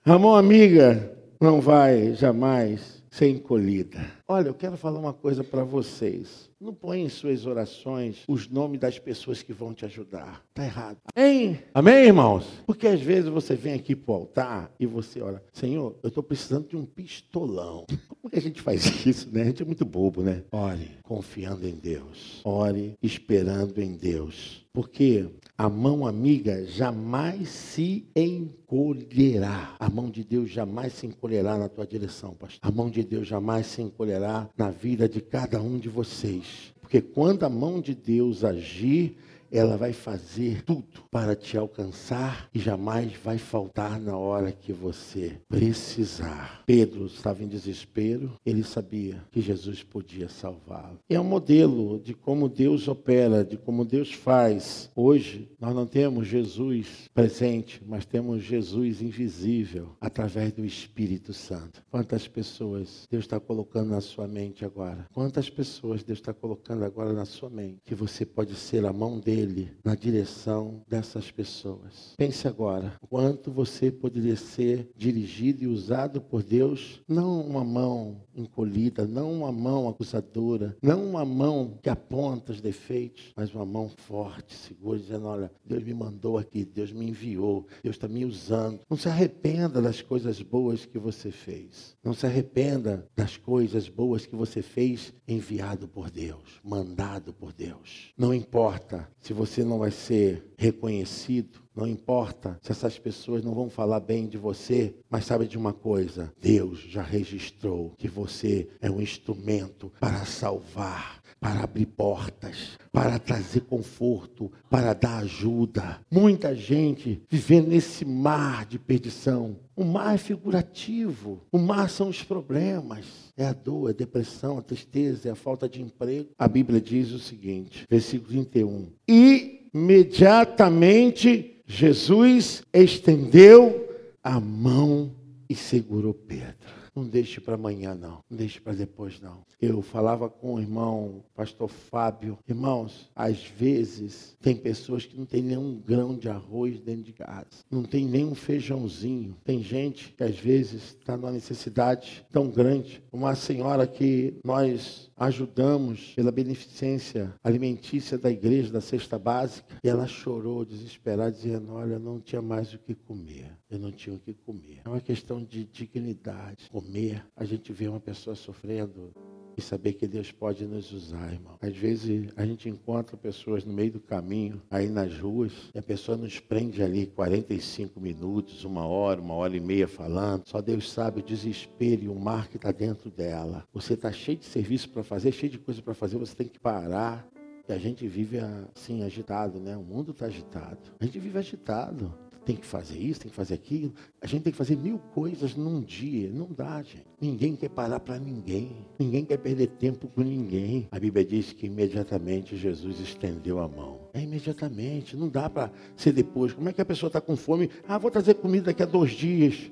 A 0.06 0.19
mão 0.19 0.36
amiga 0.36 1.12
não 1.41 1.60
vai 1.60 2.13
jamais 2.13 3.04
ser 3.10 3.30
encolhida. 3.30 4.01
Olha, 4.32 4.48
eu 4.48 4.54
quero 4.54 4.78
falar 4.78 4.98
uma 4.98 5.12
coisa 5.12 5.44
para 5.44 5.62
vocês. 5.65 6.50
Não 6.58 6.74
põe 6.74 7.02
em 7.02 7.10
suas 7.10 7.46
orações 7.46 8.24
os 8.30 8.48
nomes 8.48 8.80
das 8.80 8.98
pessoas 8.98 9.44
que 9.44 9.52
vão 9.52 9.74
te 9.74 9.84
ajudar. 9.84 10.41
Está 10.52 10.63
errado. 10.63 10.98
Amém? 11.13 11.60
Amém, 11.74 12.06
irmãos? 12.06 12.46
Porque 12.65 12.88
às 12.88 13.02
vezes 13.02 13.30
você 13.30 13.56
vem 13.56 13.74
aqui 13.74 13.94
para 13.94 14.13
o 14.13 14.15
altar 14.15 14.72
e 14.80 14.86
você 14.86 15.20
olha, 15.20 15.44
Senhor, 15.52 15.98
eu 16.02 16.08
estou 16.08 16.24
precisando 16.24 16.70
de 16.70 16.78
um 16.78 16.86
pistolão. 16.86 17.86
Como 18.08 18.32
que 18.32 18.39
a 18.39 18.41
gente 18.41 18.62
faz 18.62 18.86
isso, 19.06 19.28
né? 19.34 19.41
A 19.41 19.46
gente 19.46 19.63
é 19.63 19.65
muito 19.65 19.84
bobo, 19.84 20.22
né? 20.22 20.44
Ore 20.50 20.91
confiando 21.04 21.67
em 21.67 21.76
Deus. 21.76 22.39
Ore 22.46 22.94
esperando 23.04 23.82
em 23.82 23.98
Deus. 23.98 24.65
Porque 24.72 25.28
a 25.58 25.67
mão 25.67 26.08
amiga 26.08 26.65
jamais 26.65 27.50
se 27.50 28.06
encolherá. 28.15 29.76
A 29.78 29.89
mão 29.89 30.10
de 30.10 30.24
Deus 30.24 30.50
jamais 30.50 30.94
se 30.94 31.06
encolherá 31.06 31.58
na 31.58 31.67
tua 31.67 31.86
direção, 31.86 32.34
pastor. 32.34 32.60
A 32.62 32.72
mão 32.72 32.89
de 32.89 33.04
Deus 33.04 33.28
jamais 33.28 33.65
se 33.65 33.82
encolherá 33.82 34.20
na 34.57 34.69
vida 34.69 35.07
de 35.07 35.21
cada 35.21 35.62
um 35.62 35.77
de 35.77 35.89
vocês. 35.89 36.73
Porque 36.81 37.01
quando 37.01 37.43
a 37.43 37.49
mão 37.49 37.79
de 37.79 37.95
Deus 37.95 38.43
agir, 38.43 39.17
ela 39.51 39.75
vai 39.75 39.91
fazer 39.91 40.63
tudo 40.63 41.03
para 41.11 41.35
te 41.35 41.57
alcançar 41.57 42.49
e 42.53 42.59
jamais 42.59 43.13
vai 43.21 43.37
faltar 43.37 43.99
na 43.99 44.17
hora 44.17 44.51
que 44.51 44.71
você 44.71 45.37
precisar. 45.49 46.63
Pedro 46.65 47.05
estava 47.05 47.43
em 47.43 47.47
desespero, 47.47 48.31
ele 48.45 48.63
sabia 48.63 49.21
que 49.29 49.41
Jesus 49.41 49.83
podia 49.83 50.29
salvá-lo. 50.29 50.99
É 51.09 51.19
um 51.19 51.23
modelo 51.23 51.99
de 51.99 52.13
como 52.13 52.47
Deus 52.47 52.87
opera, 52.87 53.43
de 53.43 53.57
como 53.57 53.83
Deus 53.83 54.13
faz. 54.13 54.89
Hoje, 54.95 55.51
nós 55.59 55.75
não 55.75 55.85
temos 55.85 56.27
Jesus 56.27 57.09
presente, 57.13 57.81
mas 57.85 58.05
temos 58.05 58.41
Jesus 58.41 59.01
invisível 59.01 59.89
através 59.99 60.53
do 60.53 60.65
Espírito 60.65 61.33
Santo. 61.33 61.83
Quantas 61.91 62.27
pessoas 62.27 63.05
Deus 63.09 63.25
está 63.25 63.39
colocando 63.39 63.89
na 63.89 64.01
sua 64.01 64.27
mente 64.27 64.63
agora? 64.63 65.07
Quantas 65.13 65.49
pessoas 65.49 66.03
Deus 66.03 66.19
está 66.19 66.33
colocando 66.33 66.85
agora 66.85 67.11
na 67.11 67.25
sua 67.25 67.49
mente 67.49 67.81
que 67.83 67.93
você 67.93 68.25
pode 68.25 68.55
ser 68.55 68.85
a 68.85 68.93
mão 68.93 69.19
dele? 69.19 69.40
Na 69.84 69.95
direção 69.95 70.84
dessas 70.88 71.32
pessoas. 71.32 72.13
Pense 72.17 72.47
agora, 72.47 72.93
quanto 73.10 73.51
você 73.51 73.91
poderia 73.91 74.36
ser 74.36 74.89
dirigido 74.95 75.63
e 75.63 75.67
usado 75.67 76.21
por 76.21 76.43
Deus, 76.43 77.01
não 77.08 77.41
uma 77.41 77.63
mão 77.63 78.21
encolhida, 78.36 79.06
não 79.06 79.32
uma 79.32 79.51
mão 79.51 79.88
acusadora, 79.89 80.75
não 80.82 81.06
uma 81.06 81.25
mão 81.25 81.77
que 81.82 81.89
aponta 81.89 82.51
os 82.51 82.62
defeitos, 82.62 83.34
mas 83.36 83.54
uma 83.54 83.65
mão 83.65 83.89
forte, 83.89 84.54
segura, 84.54 84.99
dizendo: 84.99 85.25
Olha, 85.27 85.51
Deus 85.65 85.84
me 85.84 85.93
mandou 85.93 86.38
aqui, 86.38 86.65
Deus 86.65 86.91
me 86.91 87.10
enviou, 87.10 87.65
Deus 87.84 87.95
está 87.95 88.08
me 88.08 88.25
usando. 88.25 88.80
Não 88.89 88.97
se 88.97 89.08
arrependa 89.08 89.82
das 89.82 90.01
coisas 90.01 90.41
boas 90.41 90.86
que 90.86 90.99
você 90.99 91.32
fez. 91.32 91.95
Não 92.04 92.13
se 92.13 92.25
arrependa 92.25 93.08
das 93.15 93.38
coisas 93.38 93.88
boas 93.89 94.25
que 94.25 94.36
você 94.36 94.62
fez 94.62 95.13
enviado 95.27 95.88
por 95.88 96.10
Deus, 96.10 96.60
mandado 96.63 97.34
por 97.34 97.54
Deus. 97.54 98.12
Não 98.17 98.34
importa 98.34 99.10
se 99.19 99.31
se 99.32 99.34
você 99.34 99.63
não 99.63 99.80
vai 99.80 99.91
ser 99.91 100.44
reconhecido, 100.58 101.62
não 101.74 101.88
importa 101.88 102.60
se 102.62 102.70
essas 102.70 103.00
pessoas 103.00 103.41
não 103.41 103.56
vão 103.56 103.70
falar 103.70 104.02
bem 104.02 104.28
de 104.28 104.38
você, 104.38 104.94
mas 105.10 105.24
sabe 105.26 105.48
de 105.48 105.58
uma 105.58 105.72
coisa: 105.72 106.34
Deus 106.41 106.80
já 106.80 107.02
registrou 107.02 107.94
que 107.98 108.10
você 108.10 108.67
é 108.82 108.91
um 108.91 109.00
instrumento 109.00 109.89
para 110.02 110.26
salvar, 110.26 111.20
para 111.41 111.63
abrir 111.63 111.88
portas, 111.88 112.77
para 112.91 113.17
trazer 113.17 113.62
conforto, 113.62 114.51
para 114.69 114.93
dar 114.93 115.17
ajuda. 115.17 115.99
Muita 116.12 116.56
gente 116.56 117.19
vivendo 117.27 117.69
nesse 117.69 118.06
mar 118.06 118.63
de 118.67 118.77
perdição. 118.77 119.58
O 119.75 119.84
mar 119.84 120.13
é 120.13 120.19
figurativo, 120.19 121.41
o 121.51 121.58
mar 121.58 121.89
são 121.89 122.10
os 122.10 122.21
problemas, 122.21 123.34
é 123.36 123.47
a 123.47 123.54
dor, 123.54 123.89
é 123.89 123.91
a 123.91 123.95
depressão, 123.95 124.60
a 124.60 124.62
tristeza, 124.62 125.30
é 125.30 125.32
a 125.32 125.36
falta 125.36 125.67
de 125.67 125.82
emprego. 125.82 126.30
A 126.38 126.47
Bíblia 126.47 126.80
diz 126.80 127.12
o 127.12 127.17
seguinte, 127.17 127.88
versículo 127.89 128.30
31. 128.30 128.91
E 129.10 129.67
imediatamente 129.73 131.63
Jesus 131.65 132.62
estendeu 132.71 133.89
a 134.23 134.39
mão 134.39 135.12
e 135.49 135.56
segurou 135.56 136.13
Pedro. 136.13 136.81
Não 136.95 137.08
deixe 137.08 137.39
para 137.39 137.56
amanhã, 137.56 137.95
não. 137.95 138.23
Não 138.30 138.38
deixe 138.38 138.60
para 138.60 138.73
depois, 138.73 139.19
não. 139.21 139.43
Eu 139.62 139.82
falava 139.82 140.30
com 140.30 140.56
o 140.56 140.60
irmão, 140.60 141.23
pastor 141.36 141.69
Fábio. 141.69 142.38
Irmãos, 142.47 143.10
às 143.15 143.45
vezes 143.45 144.36
tem 144.41 144.56
pessoas 144.56 145.06
que 145.06 145.17
não 145.17 145.25
tem 145.25 145.41
nenhum 145.41 145.80
grão 145.80 146.17
de 146.17 146.27
arroz 146.27 146.80
dentro 146.80 147.04
de 147.04 147.13
casa. 147.13 147.63
Não 147.69 147.84
tem 147.84 148.06
nenhum 148.06 148.36
feijãozinho. 148.36 149.38
Tem 149.43 149.63
gente 149.63 150.13
que 150.13 150.23
às 150.23 150.38
vezes 150.38 150.97
está 150.99 151.15
numa 151.15 151.32
necessidade 151.32 152.25
tão 152.32 152.49
grande. 152.49 153.01
Uma 153.12 153.36
senhora 153.36 153.88
que 153.88 154.36
nós 154.43 155.10
ajudamos 155.15 156.13
pela 156.15 156.32
beneficência 156.32 157.34
alimentícia 157.43 158.17
da 158.17 158.30
igreja, 158.30 158.71
da 158.71 158.82
cesta 158.82 159.17
básica, 159.17 159.77
e 159.84 159.88
ela 159.88 160.08
chorou, 160.08 160.65
desesperada, 160.65 161.32
dizendo: 161.32 161.73
Olha, 161.73 161.99
não 161.99 162.19
tinha 162.19 162.41
mais 162.41 162.73
o 162.73 162.80
que 162.80 162.95
comer. 162.95 163.61
Eu 163.71 163.79
não 163.79 163.89
tinha 163.89 164.13
o 164.13 164.19
que 164.19 164.34
comer. 164.34 164.81
É 164.84 164.89
uma 164.89 164.99
questão 164.99 165.41
de 165.41 165.63
dignidade 165.63 166.69
comer, 166.69 167.25
a 167.38 167.45
gente 167.45 167.71
vê 167.71 167.88
uma 167.88 168.01
pessoa 168.01 168.36
sofrendo 168.36 169.13
e 169.57 169.62
saber 169.62 169.93
que 169.93 170.05
Deus 170.05 170.29
pode 170.29 170.65
nos 170.65 170.91
usar, 170.91 171.31
irmão. 171.31 171.57
Às 171.62 171.75
vezes 171.75 172.29
a 172.36 172.45
gente 172.45 172.67
encontra 172.67 173.15
pessoas 173.15 173.63
no 173.63 173.71
meio 173.71 173.93
do 173.93 173.99
caminho, 173.99 174.62
aí 174.69 174.89
nas 174.89 175.17
ruas, 175.17 175.53
e 175.73 175.79
a 175.79 175.81
pessoa 175.81 176.17
nos 176.17 176.38
prende 176.38 176.84
ali 176.84 177.05
45 177.05 177.99
minutos, 177.99 178.65
uma 178.65 178.86
hora, 178.86 179.21
uma 179.21 179.36
hora 179.36 179.55
e 179.55 179.60
meia 179.62 179.88
falando. 179.88 180.43
Só 180.45 180.62
Deus 180.62 180.91
sabe 180.91 181.21
o 181.21 181.23
desespero 181.23 182.03
e 182.03 182.10
o 182.10 182.15
mar 182.15 182.49
que 182.49 182.57
está 182.57 182.71
dentro 182.73 183.10
dela. 183.10 183.65
Você 183.73 183.93
está 183.93 184.12
cheio 184.12 184.38
de 184.38 184.45
serviço 184.45 184.89
para 184.89 185.03
fazer, 185.03 185.31
cheio 185.31 185.51
de 185.51 185.60
coisa 185.60 185.81
para 185.81 185.93
fazer, 185.93 186.17
você 186.17 186.36
tem 186.36 186.47
que 186.47 186.60
parar. 186.60 187.25
E 187.69 187.71
a 187.71 187.77
gente 187.77 188.05
vive 188.05 188.38
assim, 188.39 189.01
agitado, 189.03 189.60
né? 189.60 189.77
O 189.77 189.84
mundo 189.84 190.12
está 190.12 190.25
agitado. 190.25 190.91
A 190.99 191.05
gente 191.05 191.19
vive 191.19 191.38
agitado 191.38 192.13
tem 192.45 192.56
que 192.56 192.65
fazer 192.65 192.97
isso, 192.97 193.21
tem 193.21 193.30
que 193.30 193.36
fazer 193.36 193.54
aquilo. 193.54 193.93
A 194.21 194.27
gente 194.27 194.43
tem 194.43 194.51
que 194.51 194.58
fazer 194.58 194.75
mil 194.75 194.97
coisas 195.13 195.56
num 195.56 195.82
dia. 195.82 196.30
Não 196.32 196.47
dá, 196.51 196.82
gente. 196.82 197.06
Ninguém 197.19 197.56
quer 197.56 197.69
parar 197.69 197.99
para 197.99 198.17
ninguém. 198.19 198.86
Ninguém 198.97 199.23
quer 199.23 199.38
perder 199.38 199.67
tempo 199.67 200.08
com 200.08 200.21
ninguém. 200.21 200.88
A 200.91 200.99
Bíblia 200.99 201.23
diz 201.23 201.54
que 201.54 201.67
imediatamente 201.67 202.58
Jesus 202.58 202.99
estendeu 202.99 203.60
a 203.60 203.67
mão. 203.67 203.99
É 204.13 204.21
imediatamente. 204.21 205.15
Não 205.15 205.30
dá 205.30 205.49
para 205.49 205.71
ser 205.95 206.13
depois. 206.13 206.54
Como 206.54 206.67
é 206.67 206.73
que 206.73 206.82
a 206.82 206.86
pessoa 206.86 207.08
está 207.08 207.21
com 207.21 207.36
fome? 207.36 207.69
Ah, 207.88 207.97
vou 207.97 208.10
trazer 208.10 208.36
comida 208.36 208.65
daqui 208.65 208.84
a 208.84 208.88
dois 208.88 209.12
dias. 209.12 209.71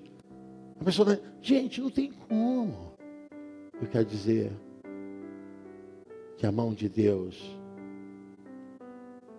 A 0.79 0.83
pessoa, 0.83 1.15
tá... 1.15 1.23
gente, 1.41 1.81
não 1.81 1.89
tem 1.89 2.11
como. 2.27 2.93
Eu 3.81 3.87
quero 3.87 4.05
dizer 4.05 4.51
que 6.37 6.45
a 6.45 6.51
mão 6.51 6.73
de 6.73 6.87
Deus 6.87 7.58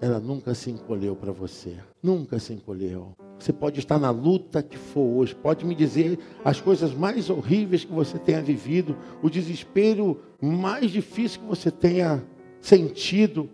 ela 0.00 0.18
nunca 0.18 0.54
se 0.54 0.70
encolheu 0.70 1.14
para 1.14 1.30
você. 1.30 1.76
Nunca 2.02 2.38
se 2.38 2.52
encolheu. 2.54 3.12
Você 3.38 3.52
pode 3.52 3.78
estar 3.78 3.98
na 3.98 4.10
luta 4.10 4.62
que 4.62 4.76
for 4.76 5.00
hoje, 5.00 5.34
pode 5.34 5.64
me 5.64 5.74
dizer 5.74 6.18
as 6.44 6.60
coisas 6.60 6.94
mais 6.94 7.28
horríveis 7.28 7.84
que 7.84 7.92
você 7.92 8.18
tenha 8.18 8.40
vivido, 8.40 8.96
o 9.22 9.28
desespero 9.28 10.20
mais 10.40 10.90
difícil 10.90 11.40
que 11.40 11.46
você 11.46 11.70
tenha 11.70 12.22
sentido. 12.60 13.48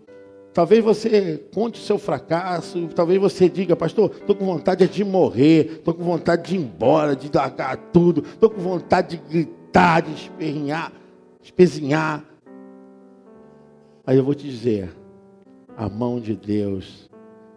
Talvez 0.53 0.83
você 0.83 1.43
conte 1.53 1.79
o 1.79 1.83
seu 1.83 1.99
fracasso, 1.99 2.87
talvez 2.95 3.19
você 3.19 3.47
diga, 3.47 3.75
pastor, 3.75 4.11
estou 4.11 4.35
com 4.35 4.45
vontade 4.45 4.87
de 4.87 5.03
morrer, 5.03 5.77
estou 5.77 5.93
com 5.93 6.03
vontade 6.03 6.49
de 6.49 6.55
ir 6.55 6.61
embora, 6.61 7.15
de 7.15 7.29
largar 7.33 7.77
tudo, 7.93 8.23
estou 8.25 8.49
com 8.49 8.59
vontade 8.59 9.17
de 9.17 9.23
gritar, 9.29 10.01
de 10.01 10.13
esperrinhar, 10.13 10.91
espezinhar. 11.43 12.25
Aí 14.05 14.17
eu 14.17 14.23
vou 14.23 14.33
te 14.33 14.49
dizer, 14.49 14.89
a 15.77 15.87
mão 15.87 16.19
de 16.19 16.35
Deus 16.35 17.07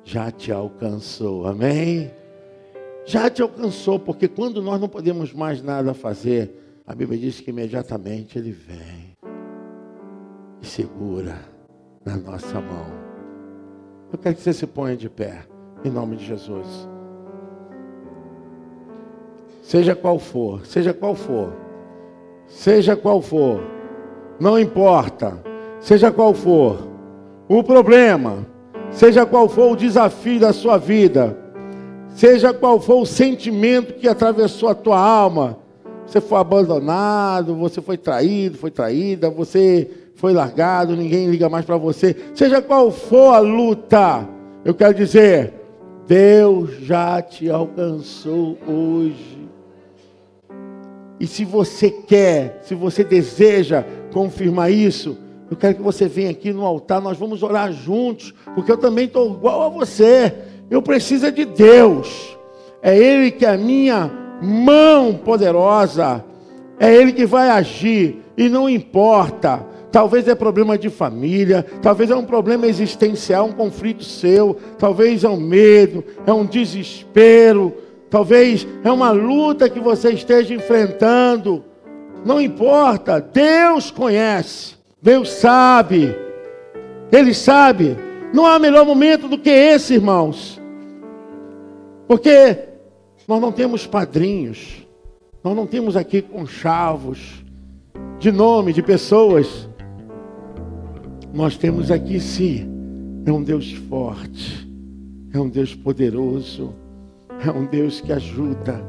já 0.05 0.31
te 0.31 0.53
alcançou. 0.53 1.47
Amém? 1.47 2.11
Já 3.07 3.31
te 3.31 3.41
alcançou, 3.41 3.99
porque 3.99 4.29
quando 4.29 4.61
nós 4.61 4.79
não 4.79 4.89
podemos 4.89 5.33
mais 5.33 5.63
nada 5.63 5.95
fazer, 5.95 6.83
a 6.87 6.95
Bíblia 6.95 7.19
diz 7.19 7.41
que 7.41 7.51
imediatamente 7.51 8.39
Ele 8.39 8.53
vem 8.53 9.17
e 10.61 10.67
segura 10.67 11.39
na 12.05 12.17
nossa 12.17 12.61
mão. 12.61 12.87
Eu 14.13 14.19
quero 14.19 14.35
que 14.35 14.43
você 14.43 14.53
se 14.53 14.67
ponha 14.67 14.97
de 14.97 15.09
pé, 15.09 15.47
em 15.83 15.91
nome 15.91 16.17
de 16.17 16.27
Jesus. 16.27 16.89
Seja 19.63 19.95
qual 19.95 20.19
for, 20.19 20.67
seja 20.67 20.93
qual 20.93 21.15
for, 21.15 21.55
seja 22.47 22.97
qual 22.97 23.23
for, 23.23 23.63
não 24.39 24.59
importa, 24.59 25.43
seja 25.81 26.11
qual 26.11 26.35
for 26.35 26.90
o 27.59 27.65
problema, 27.65 28.47
seja 28.93 29.27
qual 29.27 29.49
for 29.49 29.73
o 29.73 29.77
desafio 29.77 30.39
da 30.39 30.53
sua 30.53 30.79
vida, 30.79 31.37
seja 32.11 32.55
qual 32.55 32.81
for 32.81 33.03
o 33.03 33.07
sentimento 33.07 33.95
que 33.95 34.07
atravessou 34.07 34.69
a 34.69 34.75
tua 34.75 34.97
alma, 34.97 35.59
você 36.07 36.21
foi 36.21 36.39
abandonado, 36.39 37.57
você 37.57 37.81
foi 37.81 37.97
traído, 37.97 38.57
foi 38.57 38.71
traída, 38.71 39.29
você 39.29 39.91
foi 40.15 40.33
largado, 40.33 40.95
ninguém 40.95 41.29
liga 41.29 41.49
mais 41.49 41.65
para 41.65 41.77
você, 41.77 42.15
seja 42.35 42.63
qual 42.63 42.93
for 42.93 43.35
a 43.35 43.41
luta, 43.41 44.29
eu 44.65 44.73
quero 44.73 44.95
dizer, 44.95 45.53
Deus 46.07 46.71
já 46.83 47.21
te 47.21 47.51
alcançou 47.51 48.57
hoje. 48.65 49.49
E 51.19 51.27
se 51.27 51.45
você 51.45 51.91
quer, 51.91 52.61
se 52.63 52.77
você 52.77 53.03
deseja 53.03 53.85
confirmar 54.13 54.71
isso, 54.71 55.19
eu 55.51 55.57
quero 55.57 55.75
que 55.75 55.83
você 55.83 56.07
venha 56.07 56.31
aqui 56.31 56.53
no 56.53 56.65
altar, 56.65 57.01
nós 57.01 57.19
vamos 57.19 57.43
orar 57.43 57.73
juntos, 57.73 58.33
porque 58.55 58.71
eu 58.71 58.77
também 58.77 59.07
estou 59.07 59.35
igual 59.35 59.63
a 59.63 59.69
você. 59.69 60.33
Eu 60.71 60.81
preciso 60.81 61.33
de 61.33 61.45
Deus. 61.45 62.39
É 62.81 62.97
Ele 62.97 63.33
que 63.33 63.45
é 63.45 63.51
a 63.51 63.59
minha 63.59 64.09
mão 64.41 65.15
poderosa. 65.15 66.25
É 66.79 66.95
Ele 66.95 67.13
que 67.13 67.27
vai 67.27 67.51
agir. 67.51 68.23
E 68.39 68.49
não 68.49 68.71
importa. 68.71 69.67
Talvez 69.91 70.29
é 70.29 70.37
problema 70.37 70.79
de 70.79 70.89
família, 70.89 71.67
talvez 71.83 72.13
é 72.13 72.15
um 72.15 72.25
problema 72.25 72.69
existencial, 72.69 73.47
um 73.47 73.53
conflito 73.53 74.05
seu, 74.05 74.57
talvez 74.79 75.25
é 75.25 75.29
um 75.29 75.41
medo, 75.41 76.05
é 76.25 76.33
um 76.33 76.47
desespero, 76.47 77.75
talvez 78.09 78.65
é 78.85 78.93
uma 78.93 79.11
luta 79.11 79.69
que 79.69 79.81
você 79.81 80.11
esteja 80.11 80.55
enfrentando. 80.55 81.65
Não 82.25 82.41
importa, 82.41 83.21
Deus 83.21 83.91
conhece. 83.91 84.80
Deus 85.03 85.31
sabe, 85.31 86.15
Ele 87.11 87.33
sabe. 87.33 87.97
Não 88.33 88.47
há 88.47 88.59
melhor 88.59 88.87
momento 88.87 89.27
do 89.29 89.39
que 89.39 89.51
esse, 89.51 89.95
irmãos, 89.95 90.61
porque 92.07 92.59
nós 93.27 93.41
não 93.41 93.51
temos 93.51 93.87
padrinhos, 93.87 94.87
nós 95.43 95.57
não 95.57 95.67
temos 95.67 95.97
aqui 95.97 96.23
conchavos 96.23 97.45
de 98.21 98.31
nome 98.31 98.73
de 98.73 98.83
pessoas. 98.83 99.69
Nós 101.33 101.57
temos 101.57 101.91
aqui 101.91 102.21
sim, 102.21 102.69
é 103.25 103.33
um 103.33 103.43
Deus 103.43 103.73
forte, 103.73 104.69
é 105.33 105.39
um 105.39 105.49
Deus 105.49 105.75
poderoso, 105.75 106.75
é 107.45 107.51
um 107.51 107.65
Deus 107.67 108.01
que 108.01 108.13
ajuda, 108.13 108.85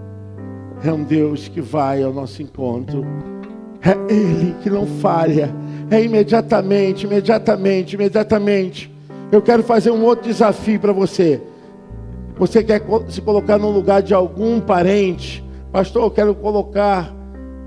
é 0.84 0.92
um 0.92 1.04
Deus 1.04 1.48
que 1.48 1.62
vai 1.62 2.04
ao 2.04 2.12
nosso 2.12 2.42
encontro, 2.42 3.06
é 3.84 4.14
Ele 4.14 4.56
que 4.62 4.70
não 4.70 4.86
falha 4.86 5.54
é 5.92 6.02
imediatamente, 6.02 7.06
imediatamente, 7.06 7.96
imediatamente. 7.96 8.90
Eu 9.30 9.42
quero 9.42 9.62
fazer 9.62 9.92
um 9.92 10.04
outro 10.06 10.26
desafio 10.26 10.80
para 10.80 10.94
você. 10.94 11.42
Você 12.38 12.64
quer 12.64 12.82
se 13.10 13.22
colocar 13.22 13.58
no 13.58 13.70
lugar 13.70 14.02
de 14.02 14.14
algum 14.14 14.62
parente? 14.62 15.44
Pastor, 15.70 16.04
eu 16.04 16.12
quero 16.12 16.34
colocar 16.34 17.14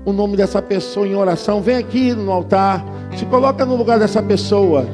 o 0.05 0.11
nome 0.11 0.35
dessa 0.35 0.59
pessoa 0.59 1.07
em 1.07 1.15
oração. 1.15 1.61
Vem 1.61 1.77
aqui 1.77 2.13
no 2.13 2.31
altar. 2.31 2.83
Se 3.15 3.25
coloca 3.27 3.63
no 3.63 3.75
lugar 3.75 3.99
dessa 3.99 4.23
pessoa. 4.23 4.87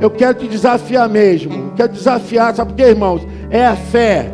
Eu 0.00 0.10
quero 0.10 0.38
te 0.38 0.48
desafiar 0.48 1.10
mesmo. 1.10 1.72
Quero 1.76 1.92
desafiar, 1.92 2.54
sabe 2.54 2.72
por 2.72 2.76
quê, 2.78 2.84
irmãos? 2.84 3.20
É 3.50 3.66
a 3.66 3.76
fé. 3.76 4.32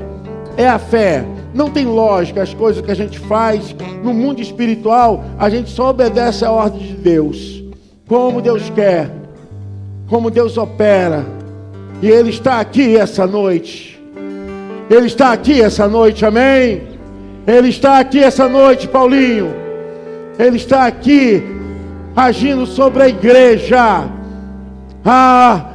É 0.56 0.68
a 0.68 0.78
fé. 0.78 1.24
Não 1.56 1.70
tem 1.70 1.86
lógica 1.86 2.42
as 2.42 2.52
coisas 2.52 2.84
que 2.84 2.90
a 2.90 2.94
gente 2.94 3.18
faz 3.18 3.74
no 4.04 4.12
mundo 4.12 4.42
espiritual. 4.42 5.24
A 5.38 5.48
gente 5.48 5.70
só 5.70 5.88
obedece 5.88 6.44
a 6.44 6.52
ordem 6.52 6.80
de 6.80 6.92
Deus 6.92 7.64
como 8.06 8.42
Deus 8.42 8.70
quer, 8.70 9.10
como 10.06 10.30
Deus 10.30 10.58
opera. 10.58 11.24
E 12.02 12.08
Ele 12.08 12.28
está 12.28 12.60
aqui 12.60 12.94
essa 12.96 13.26
noite. 13.26 13.98
Ele 14.90 15.06
está 15.06 15.32
aqui 15.32 15.62
essa 15.62 15.88
noite, 15.88 16.26
amém? 16.26 16.82
Ele 17.46 17.68
está 17.68 18.00
aqui 18.00 18.22
essa 18.22 18.48
noite, 18.48 18.86
Paulinho. 18.86 19.52
Ele 20.38 20.56
está 20.56 20.86
aqui 20.86 21.42
agindo 22.14 22.66
sobre 22.66 23.02
a 23.02 23.08
igreja. 23.08 24.08
Ah, 25.02 25.72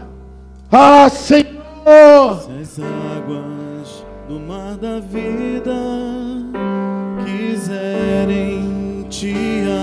ah, 0.72 1.10
Senhor. 1.10 2.52
Da 4.82 5.00
vida 5.00 5.78
quiserem 7.24 9.06
te 9.12 9.36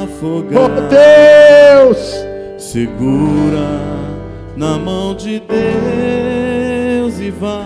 afogar. 0.03 0.65
Oh 0.65 1.89
Deus! 1.89 2.27
Segura 2.59 3.81
na 4.57 4.77
mão 4.77 5.15
de 5.15 5.41
Deus 5.41 7.21
e 7.21 7.31
vai. 7.31 7.63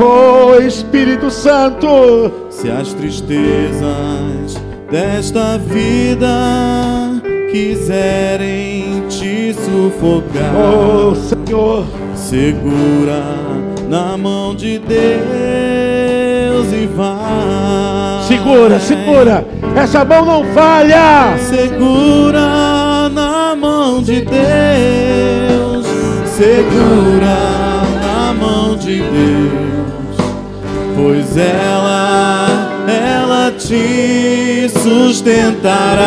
Oh 0.00 0.58
Espírito 0.62 1.30
Santo, 1.30 2.32
se 2.48 2.70
as 2.70 2.94
tristezas 2.94 4.56
desta 4.90 5.58
vida 5.58 7.20
quiserem 7.50 9.06
te 9.10 9.52
sufocar, 9.52 10.54
oh 10.56 11.14
Senhor, 11.14 11.84
segura 12.14 13.22
na 13.90 14.16
mão 14.16 14.54
de 14.54 14.78
Deus 14.78 15.65
Deus 16.56 16.72
e 16.72 16.86
vai. 16.86 18.22
Segura, 18.26 18.80
segura. 18.80 19.46
Essa 19.74 20.04
mão 20.04 20.24
não 20.24 20.44
falha. 20.54 21.36
Segura 21.38 23.10
na 23.10 23.54
mão 23.54 24.02
de 24.02 24.22
Deus. 24.22 25.86
Segura 26.24 27.36
na 28.00 28.32
mão 28.32 28.74
de 28.76 29.02
Deus. 29.02 30.16
Pois 30.96 31.36
ela, 31.36 32.72
ela 32.88 33.52
te 33.52 34.66
sustentará. 34.70 36.06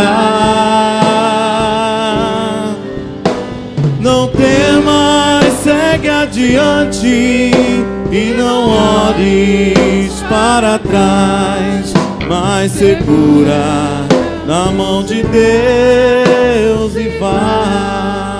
Não 4.01 4.27
temas, 4.29 5.53
segue 5.61 6.09
adiante 6.09 7.98
e 8.11 8.33
não 8.33 8.69
olhes 8.69 10.21
para 10.23 10.79
trás, 10.79 11.93
mas 12.27 12.71
segura 12.71 14.07
na 14.47 14.71
mão 14.71 15.03
de 15.03 15.21
Deus 15.23 16.95
e 16.95 17.09
vai. 17.19 18.39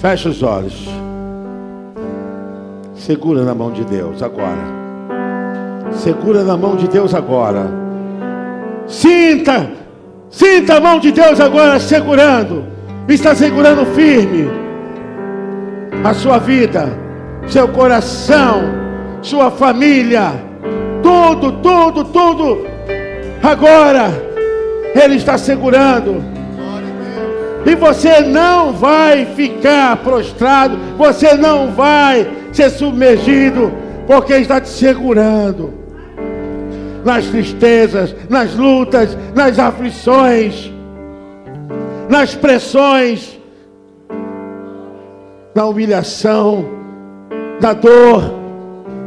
Fecha 0.00 0.28
os 0.28 0.42
olhos. 0.42 0.88
Segura 2.94 3.44
na 3.44 3.54
mão 3.54 3.70
de 3.70 3.84
Deus 3.84 4.22
agora. 4.22 4.64
Segura 5.92 6.42
na 6.42 6.56
mão 6.56 6.74
de 6.74 6.88
Deus 6.88 7.14
agora. 7.14 7.70
Sinta, 8.86 9.70
sinta 10.28 10.76
a 10.76 10.80
mão 10.80 10.98
de 10.98 11.12
Deus 11.12 11.38
agora 11.38 11.78
segurando. 11.78 12.64
Está 13.08 13.34
segurando 13.34 13.86
firme 13.94 14.50
a 16.02 16.12
sua 16.14 16.38
vida, 16.38 17.03
seu 17.46 17.68
coração, 17.68 18.62
sua 19.22 19.50
família, 19.50 20.32
tudo, 21.02 21.52
tudo, 21.52 22.04
tudo. 22.04 22.66
Agora 23.42 24.10
Ele 24.94 25.16
está 25.16 25.36
segurando. 25.36 26.22
E 27.66 27.74
você 27.74 28.20
não 28.20 28.72
vai 28.72 29.24
ficar 29.24 29.96
prostrado, 29.98 30.76
você 30.98 31.34
não 31.34 31.72
vai 31.72 32.30
ser 32.52 32.70
submergido, 32.70 33.72
porque 34.06 34.32
Ele 34.32 34.42
está 34.42 34.60
te 34.60 34.68
segurando 34.68 35.72
nas 37.04 37.26
tristezas, 37.26 38.14
nas 38.28 38.54
lutas, 38.54 39.16
nas 39.34 39.58
aflições, 39.58 40.72
nas 42.08 42.34
pressões, 42.34 43.38
na 45.54 45.66
humilhação, 45.66 46.83
na 47.60 47.72
dor. 47.72 48.42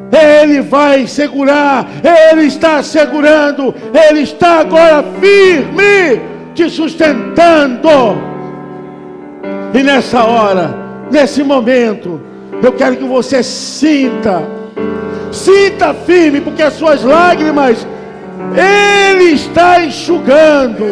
Ele 0.10 0.62
vai 0.62 1.06
segurar, 1.06 1.86
Ele 2.04 2.44
está 2.44 2.82
segurando, 2.82 3.76
Ele 3.94 4.22
está 4.22 4.60
agora 4.60 5.04
firme, 5.20 6.22
te 6.54 6.70
sustentando. 6.70 7.90
E 9.74 9.84
nessa 9.84 10.24
hora, 10.24 10.76
nesse 11.12 11.44
momento, 11.44 12.22
eu 12.64 12.72
quero 12.72 12.96
que 12.96 13.04
você 13.04 13.44
sinta 13.44 14.58
Sinta 15.32 15.94
firme, 15.94 16.42
porque 16.42 16.62
as 16.62 16.74
suas 16.74 17.04
lágrimas 17.04 17.86
Ele 18.56 19.32
está 19.32 19.84
enxugando. 19.84 20.86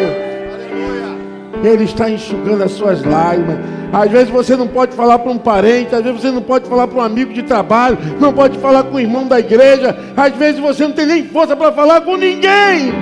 Ele 1.66 1.84
está 1.84 2.10
enxugando 2.10 2.64
as 2.64 2.72
suas 2.72 3.04
lágrimas. 3.04 3.58
Às 3.92 4.12
vezes 4.12 4.30
você 4.30 4.56
não 4.56 4.68
pode 4.68 4.96
falar 4.96 5.20
para 5.20 5.32
um 5.32 5.38
parente, 5.38 5.96
às 5.96 6.04
vezes 6.04 6.22
você 6.22 6.32
não 6.32 6.42
pode 6.42 6.68
falar 6.68 6.88
para 6.88 6.98
um 6.98 7.02
amigo 7.02 7.34
de 7.34 7.44
trabalho, 7.44 7.98
não 8.20 8.34
pode 8.34 8.58
falar 8.60 8.84
com 8.84 8.98
o 8.98 9.00
irmão 9.00 9.28
da 9.28 9.40
igreja, 9.40 9.96
às 10.16 10.34
vezes 10.36 10.60
você 10.60 10.84
não 10.84 10.92
tem 10.92 11.06
nem 11.06 11.28
força 11.28 11.56
para 11.56 11.72
falar 11.72 12.02
com 12.02 12.18
ninguém. 12.18 12.94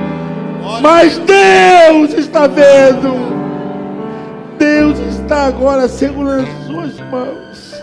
Mas 0.81 1.17
Deus 1.19 2.13
está 2.13 2.47
vendo. 2.47 3.33
Deus 4.57 4.97
está 4.99 5.47
agora 5.47 5.87
segurando 5.87 6.47
as 6.47 6.65
suas 6.67 6.99
mãos. 7.11 7.81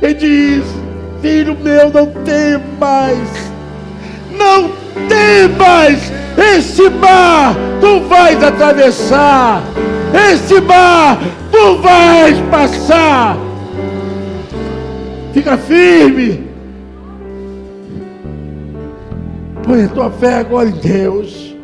Ele 0.00 0.14
diz: 0.14 0.64
Filho 1.20 1.56
meu, 1.60 1.90
não 1.90 2.06
temas. 2.24 3.28
Não 4.30 4.70
temas. 5.08 6.12
Esse 6.56 6.88
mar 6.88 7.56
tu 7.80 8.00
vais 8.38 8.44
atravessar. 8.44 9.62
Esse 10.32 10.60
mar 10.60 11.18
tu 11.50 11.76
vais 11.78 12.40
passar. 12.50 13.36
Fica 15.32 15.56
firme. 15.58 16.48
Põe 19.62 19.84
a 19.84 19.88
tua 19.88 20.10
fé 20.10 20.34
agora 20.36 20.68
em 20.68 20.72
Deus. 20.72 21.56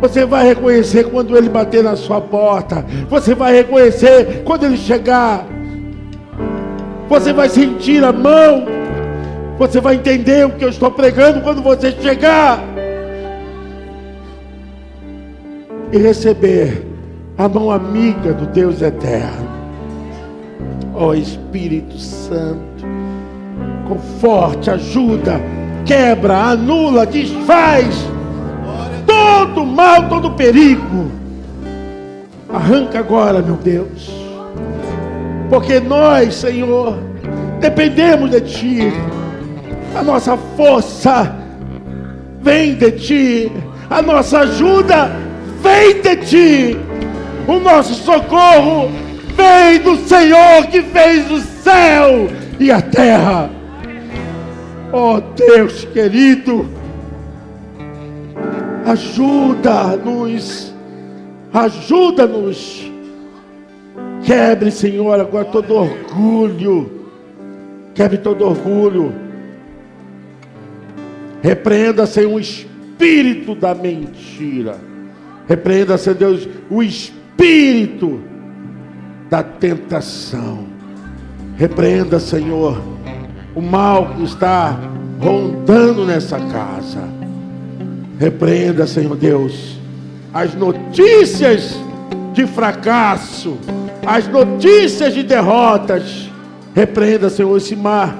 Você 0.00 0.24
vai 0.24 0.46
reconhecer 0.46 1.04
quando 1.04 1.36
ele 1.36 1.48
bater 1.48 1.82
na 1.82 1.96
sua 1.96 2.20
porta. 2.20 2.84
Você 3.08 3.34
vai 3.34 3.54
reconhecer 3.54 4.42
quando 4.44 4.64
ele 4.64 4.76
chegar. 4.76 5.44
Você 7.08 7.32
vai 7.32 7.48
sentir 7.48 8.04
a 8.04 8.12
mão. 8.12 8.66
Você 9.58 9.80
vai 9.80 9.94
entender 9.94 10.46
o 10.46 10.50
que 10.50 10.64
eu 10.64 10.68
estou 10.68 10.90
pregando 10.90 11.40
quando 11.40 11.62
você 11.62 11.92
chegar. 11.92 12.75
E 15.92 15.98
receber 15.98 16.86
a 17.38 17.48
mão 17.48 17.70
amiga 17.70 18.32
do 18.32 18.46
Deus 18.46 18.82
eterno. 18.82 19.56
Ó 20.94 21.08
oh, 21.08 21.14
Espírito 21.14 21.98
Santo, 21.98 22.84
conforte, 23.86 24.70
ajuda, 24.70 25.40
quebra, 25.84 26.36
anula, 26.50 27.04
desfaz 27.04 27.94
todo 29.06 29.64
mal, 29.64 30.08
todo 30.08 30.30
perigo. 30.32 31.10
Arranca 32.48 32.98
agora, 32.98 33.42
meu 33.42 33.56
Deus 33.56 34.26
porque 35.48 35.80
nós, 35.80 36.34
Senhor, 36.34 36.98
dependemos 37.60 38.30
de 38.30 38.40
Ti. 38.40 38.92
A 39.94 40.02
nossa 40.02 40.36
força 40.56 41.34
vem 42.42 42.74
de 42.74 42.92
Ti. 42.92 43.52
A 43.88 44.02
nossa 44.02 44.40
ajuda 44.40 45.10
vem 45.66 46.00
de 46.00 46.16
Ti. 46.16 46.76
O 47.48 47.58
nosso 47.58 47.94
socorro 47.94 48.90
vem 49.34 49.80
do 49.80 49.96
Senhor 50.06 50.66
que 50.70 50.82
fez 50.82 51.30
o 51.30 51.40
céu 51.40 52.28
e 52.58 52.70
a 52.70 52.80
terra. 52.80 53.50
Oh 54.92 55.20
Deus 55.20 55.84
querido, 55.86 56.68
ajuda-nos, 58.86 60.72
ajuda-nos 61.52 62.86
Quebre, 64.26 64.72
Senhor, 64.72 65.20
agora 65.20 65.44
todo 65.44 65.72
orgulho. 65.72 67.06
Quebre 67.94 68.18
todo 68.18 68.44
orgulho. 68.44 69.14
Repreenda, 71.40 72.06
Senhor, 72.06 72.32
o 72.32 72.40
espírito 72.40 73.54
da 73.54 73.72
mentira. 73.72 74.76
Repreenda, 75.48 75.96
Senhor 75.96 76.16
Deus, 76.16 76.48
o 76.70 76.82
espírito 76.82 78.20
da 79.30 79.42
tentação. 79.42 80.66
Repreenda, 81.56 82.18
Senhor, 82.18 82.80
o 83.54 83.60
mal 83.60 84.14
que 84.14 84.24
está 84.24 84.78
rondando 85.20 86.04
nessa 86.04 86.38
casa. 86.38 87.08
Repreenda, 88.18 88.86
Senhor 88.86 89.16
Deus, 89.16 89.78
as 90.32 90.54
notícias 90.54 91.76
de 92.32 92.46
fracasso 92.46 93.58
as 94.06 94.28
notícias 94.28 95.12
de 95.12 95.24
derrotas. 95.24 96.30
Repreenda, 96.72 97.28
Senhor, 97.28 97.56
esse 97.56 97.74
mar. 97.74 98.16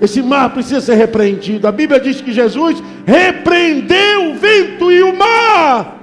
Esse 0.00 0.22
mar 0.22 0.50
precisa 0.50 0.80
ser 0.80 0.94
repreendido. 0.94 1.66
A 1.66 1.72
Bíblia 1.72 1.98
diz 1.98 2.20
que 2.20 2.32
Jesus 2.32 2.80
repreendeu 3.04 4.30
o 4.30 4.34
vento 4.38 4.92
e 4.92 5.02
o 5.02 5.16
mar. 5.16 5.97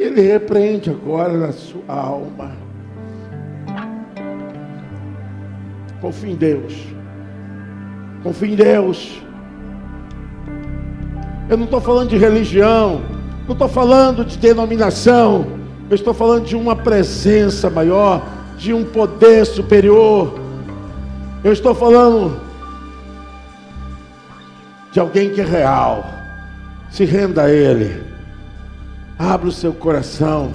Ele 0.00 0.22
repreende 0.22 0.88
agora 0.88 1.36
na 1.36 1.52
sua 1.52 1.82
alma. 1.86 2.52
Confie 6.00 6.30
em 6.30 6.34
Deus. 6.34 6.74
Confie 8.22 8.52
em 8.52 8.56
Deus. 8.56 9.22
Eu 11.50 11.58
não 11.58 11.66
estou 11.66 11.82
falando 11.82 12.08
de 12.08 12.16
religião. 12.16 13.02
Não 13.46 13.52
estou 13.52 13.68
falando 13.68 14.24
de 14.24 14.38
denominação. 14.38 15.44
Eu 15.90 15.94
estou 15.94 16.14
falando 16.14 16.46
de 16.46 16.56
uma 16.56 16.74
presença 16.74 17.68
maior, 17.68 18.26
de 18.56 18.72
um 18.72 18.84
poder 18.84 19.44
superior. 19.44 20.40
Eu 21.44 21.52
estou 21.52 21.74
falando 21.74 22.40
de 24.92 24.98
alguém 24.98 25.28
que 25.28 25.42
é 25.42 25.44
real. 25.44 26.06
Se 26.90 27.04
renda 27.04 27.42
a 27.42 27.50
Ele. 27.50 28.09
Abra 29.20 29.48
o 29.48 29.52
seu 29.52 29.74
coração. 29.74 30.50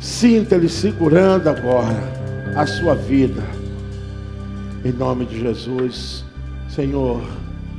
Sinta 0.00 0.54
Ele 0.54 0.70
segurando 0.70 1.48
agora 1.48 2.02
a 2.56 2.66
sua 2.66 2.94
vida. 2.94 3.42
Em 4.82 4.90
nome 4.92 5.26
de 5.26 5.38
Jesus, 5.38 6.24
Senhor. 6.74 7.22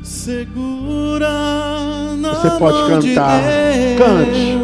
Segura 0.03 1.28
na 2.17 2.34
Você 2.36 2.49
pode 2.59 2.88
cantar. 2.88 3.41
De 3.41 3.97
Cante 3.97 4.61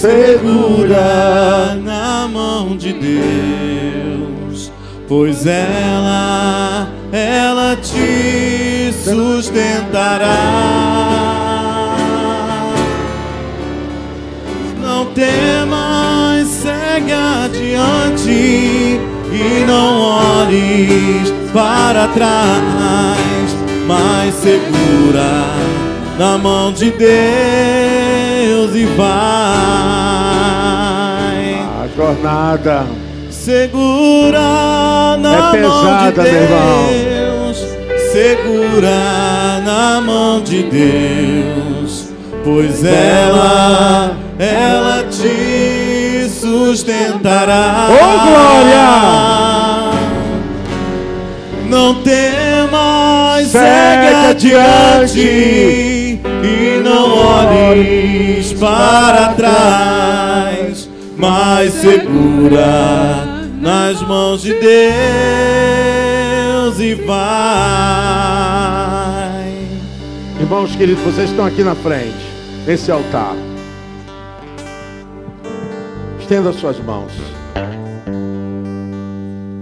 segura 0.00 1.74
na 1.84 2.26
mão 2.26 2.74
de 2.74 2.92
Deus, 2.94 4.72
pois 5.06 5.46
ela, 5.46 6.88
ela 7.12 7.76
te 7.76 8.90
sustentará. 9.04 10.30
Temas, 15.14 16.48
segue 16.48 17.12
adiante 17.12 18.30
e 19.32 19.64
não 19.66 20.00
olhes 20.00 21.32
para 21.52 22.08
trás, 22.08 23.56
mas 23.86 24.34
segura 24.34 25.44
na 26.18 26.36
mão 26.38 26.72
de 26.72 26.90
Deus 26.90 28.74
e 28.74 28.84
vai. 28.96 29.06
A 31.82 31.88
jornada 31.96 32.86
Segura 33.30 35.16
na 35.18 35.34
É 35.34 35.38
mão 35.40 35.50
de 35.50 35.56
pesada, 35.58 36.22
meu 36.22 36.42
irmão. 36.42 36.88
Deus, 36.90 37.56
segura 38.12 39.60
na 39.64 40.00
mão 40.04 40.42
de 40.42 40.62
Deus, 40.64 42.09
pois 42.44 42.84
ela, 42.84 44.16
ela 44.38 45.04
te 45.04 46.28
sustentará. 46.28 47.88
Ô, 47.90 48.18
glória! 48.28 49.40
Não 51.68 52.02
temas, 52.02 53.46
Segue 53.48 54.14
adiante 54.30 55.20
e 55.20 56.80
não 56.84 57.16
olhes 57.16 58.52
para 58.52 59.32
trás, 59.34 60.88
mas 61.16 61.72
segura 61.74 63.40
nas 63.60 64.00
mãos 64.02 64.42
de 64.42 64.54
Deus 64.54 64.70
e 66.80 66.94
vai. 66.94 67.20
Irmãos 70.40 70.74
queridos, 70.76 71.02
vocês 71.02 71.30
estão 71.30 71.44
aqui 71.44 71.62
na 71.62 71.74
frente, 71.74 72.29
nesse 72.66 72.90
altar. 72.90 73.34
Estenda 76.18 76.52
suas 76.52 76.78
mãos. 76.80 77.12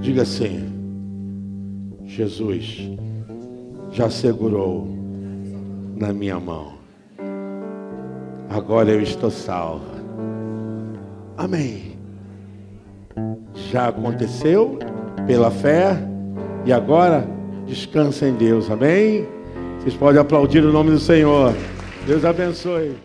Diga 0.02 0.22
assim: 0.22 0.70
Jesus 2.04 2.90
já 3.90 4.10
segurou 4.10 4.88
na 5.96 6.12
minha 6.12 6.38
mão. 6.38 6.74
Agora 8.50 8.90
eu 8.90 9.02
estou 9.02 9.30
salvo. 9.30 9.84
Amém. 11.36 11.96
Já 13.70 13.88
aconteceu 13.88 14.78
pela 15.26 15.50
fé 15.50 15.96
e 16.64 16.72
agora 16.72 17.28
descansa 17.66 18.26
em 18.26 18.34
Deus. 18.34 18.70
Amém. 18.70 19.26
Vocês 19.78 19.94
podem 19.94 20.20
aplaudir 20.20 20.64
o 20.64 20.72
nome 20.72 20.90
do 20.90 20.98
Senhor. 20.98 21.54
Deus 22.08 22.24
abençoe. 22.24 22.98